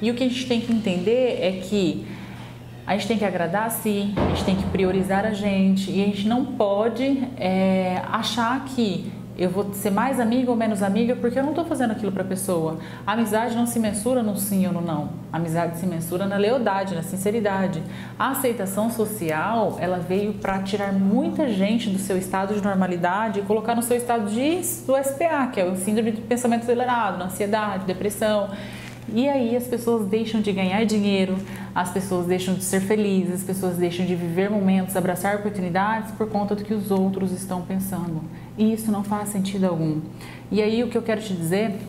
E 0.00 0.10
o 0.10 0.14
que 0.14 0.24
a 0.24 0.28
gente 0.28 0.46
tem 0.46 0.62
que 0.62 0.72
entender 0.72 1.38
é 1.42 1.60
que 1.62 2.06
a 2.86 2.94
gente 2.94 3.06
tem 3.06 3.18
que 3.18 3.24
agradar 3.24 3.66
a 3.66 3.70
si, 3.70 4.14
a 4.16 4.28
gente 4.30 4.44
tem 4.44 4.56
que 4.56 4.64
priorizar 4.64 5.26
a 5.26 5.32
gente 5.32 5.90
e 5.90 6.02
a 6.02 6.06
gente 6.06 6.26
não 6.26 6.44
pode 6.46 7.22
é, 7.36 8.00
achar 8.10 8.64
que 8.64 9.12
eu 9.38 9.48
vou 9.48 9.72
ser 9.72 9.90
mais 9.90 10.20
amiga 10.20 10.50
ou 10.50 10.56
menos 10.56 10.82
amiga 10.82 11.16
porque 11.16 11.38
eu 11.38 11.42
não 11.42 11.50
estou 11.50 11.64
fazendo 11.64 11.92
aquilo 11.92 12.12
para 12.12 12.22
a 12.22 12.26
pessoa. 12.26 12.78
A 13.06 13.12
amizade 13.12 13.56
não 13.56 13.66
se 13.66 13.78
mensura 13.78 14.22
no 14.22 14.36
sim 14.36 14.66
ou 14.66 14.72
no 14.72 14.80
não. 14.80 15.10
A 15.32 15.36
amizade 15.36 15.78
se 15.78 15.86
mensura 15.86 16.26
na 16.26 16.36
lealdade, 16.36 16.94
na 16.94 17.02
sinceridade. 17.02 17.82
A 18.18 18.30
aceitação 18.30 18.90
social, 18.90 19.78
ela 19.80 19.98
veio 19.98 20.34
para 20.34 20.62
tirar 20.62 20.92
muita 20.92 21.48
gente 21.48 21.88
do 21.88 21.98
seu 21.98 22.18
estado 22.18 22.54
de 22.54 22.62
normalidade 22.62 23.40
e 23.40 23.42
colocar 23.42 23.74
no 23.74 23.82
seu 23.82 23.96
estado 23.96 24.30
de, 24.30 24.56
do 24.86 24.94
SPA, 25.02 25.46
que 25.52 25.60
é 25.60 25.64
o 25.64 25.76
síndrome 25.76 26.12
de 26.12 26.20
pensamento 26.20 26.62
acelerado, 26.62 27.22
ansiedade, 27.22 27.86
depressão. 27.86 28.50
E 29.12 29.28
aí 29.28 29.56
as 29.56 29.66
pessoas 29.66 30.06
deixam 30.06 30.40
de 30.40 30.52
ganhar 30.52 30.84
dinheiro, 30.84 31.36
as 31.74 31.90
pessoas 31.90 32.26
deixam 32.26 32.54
de 32.54 32.62
ser 32.62 32.80
felizes, 32.80 33.36
as 33.36 33.42
pessoas 33.42 33.76
deixam 33.76 34.06
de 34.06 34.14
viver 34.14 34.48
momentos, 34.48 34.96
abraçar 34.96 35.36
oportunidades 35.36 36.12
por 36.12 36.28
conta 36.28 36.54
do 36.54 36.62
que 36.62 36.72
os 36.72 36.90
outros 36.90 37.32
estão 37.32 37.62
pensando. 37.62 38.22
E 38.60 38.74
isso 38.74 38.92
não 38.92 39.02
faz 39.02 39.30
sentido 39.30 39.64
algum. 39.64 40.02
E 40.52 40.60
aí 40.60 40.84
o 40.84 40.88
que 40.88 40.98
eu 40.98 41.00
quero 41.00 41.22
te 41.22 41.32
dizer 41.32 41.80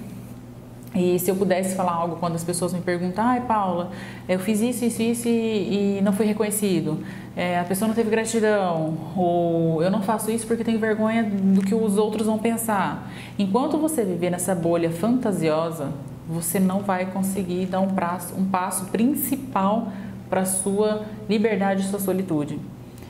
e 0.95 1.19
se 1.19 1.29
eu 1.29 1.35
pudesse 1.35 1.75
falar 1.75 1.91
algo 1.91 2.15
quando 2.15 2.35
as 2.35 2.43
pessoas 2.43 2.73
me 2.73 2.79
perguntam, 2.79 3.25
ai 3.25 3.41
Paula, 3.41 3.91
eu 4.27 4.39
fiz 4.39 4.61
isso, 4.61 4.85
isso, 4.85 5.01
isso 5.01 5.27
e, 5.27 5.97
e 5.97 6.01
não 6.01 6.13
fui 6.13 6.25
reconhecido, 6.25 6.99
é, 7.35 7.59
a 7.59 7.63
pessoa 7.65 7.87
não 7.87 7.95
teve 7.95 8.09
gratidão, 8.09 8.97
ou 9.15 9.83
eu 9.83 9.91
não 9.91 10.01
faço 10.01 10.31
isso 10.31 10.47
porque 10.47 10.63
tenho 10.63 10.79
vergonha 10.79 11.23
do 11.23 11.61
que 11.61 11.75
os 11.75 11.97
outros 11.97 12.27
vão 12.27 12.37
pensar. 12.37 13.09
Enquanto 13.37 13.77
você 13.77 14.03
viver 14.03 14.29
nessa 14.29 14.55
bolha 14.55 14.89
fantasiosa, 14.89 15.91
você 16.27 16.59
não 16.59 16.81
vai 16.81 17.05
conseguir 17.05 17.65
dar 17.67 17.81
um, 17.81 17.89
prazo, 17.89 18.33
um 18.37 18.45
passo 18.45 18.85
principal 18.85 19.91
para 20.29 20.45
sua 20.45 21.03
liberdade 21.29 21.83
e 21.83 21.85
sua 21.85 21.99
solitude. 21.99 22.59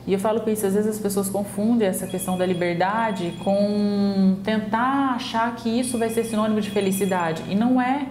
E 0.05 0.13
eu 0.13 0.19
falo 0.19 0.41
que 0.41 0.49
isso, 0.49 0.65
às 0.65 0.73
vezes 0.73 0.89
as 0.89 0.99
pessoas 0.99 1.29
confundem 1.29 1.87
essa 1.87 2.07
questão 2.07 2.37
da 2.37 2.45
liberdade 2.45 3.35
com 3.43 4.35
tentar 4.43 5.13
achar 5.15 5.55
que 5.55 5.69
isso 5.69 5.97
vai 5.97 6.09
ser 6.09 6.23
sinônimo 6.23 6.59
de 6.59 6.71
felicidade. 6.71 7.43
E 7.47 7.55
não 7.55 7.79
é. 7.79 8.07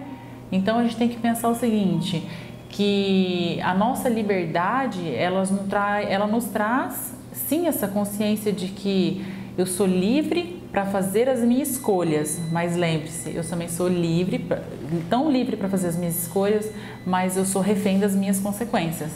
Então 0.51 0.79
a 0.79 0.83
gente 0.83 0.95
tem 0.95 1.09
que 1.09 1.17
pensar 1.17 1.49
o 1.49 1.55
seguinte, 1.55 2.27
que 2.69 3.59
a 3.61 3.73
nossa 3.73 4.07
liberdade, 4.07 5.13
ela 5.13 5.39
nos, 5.41 5.67
traz, 5.67 6.09
ela 6.09 6.27
nos 6.27 6.45
traz 6.45 7.13
sim 7.33 7.67
essa 7.67 7.87
consciência 7.87 8.51
de 8.51 8.67
que 8.69 9.25
eu 9.57 9.65
sou 9.65 9.85
livre 9.85 10.61
para 10.71 10.85
fazer 10.85 11.27
as 11.27 11.41
minhas 11.41 11.71
escolhas, 11.71 12.39
mas 12.49 12.77
lembre-se, 12.77 13.35
eu 13.35 13.43
também 13.43 13.67
sou 13.67 13.89
livre, 13.89 14.45
tão 15.09 15.29
livre 15.29 15.57
para 15.57 15.67
fazer 15.67 15.89
as 15.89 15.97
minhas 15.97 16.21
escolhas, 16.21 16.71
mas 17.05 17.35
eu 17.35 17.45
sou 17.45 17.61
refém 17.61 17.99
das 17.99 18.15
minhas 18.15 18.39
consequências. 18.39 19.11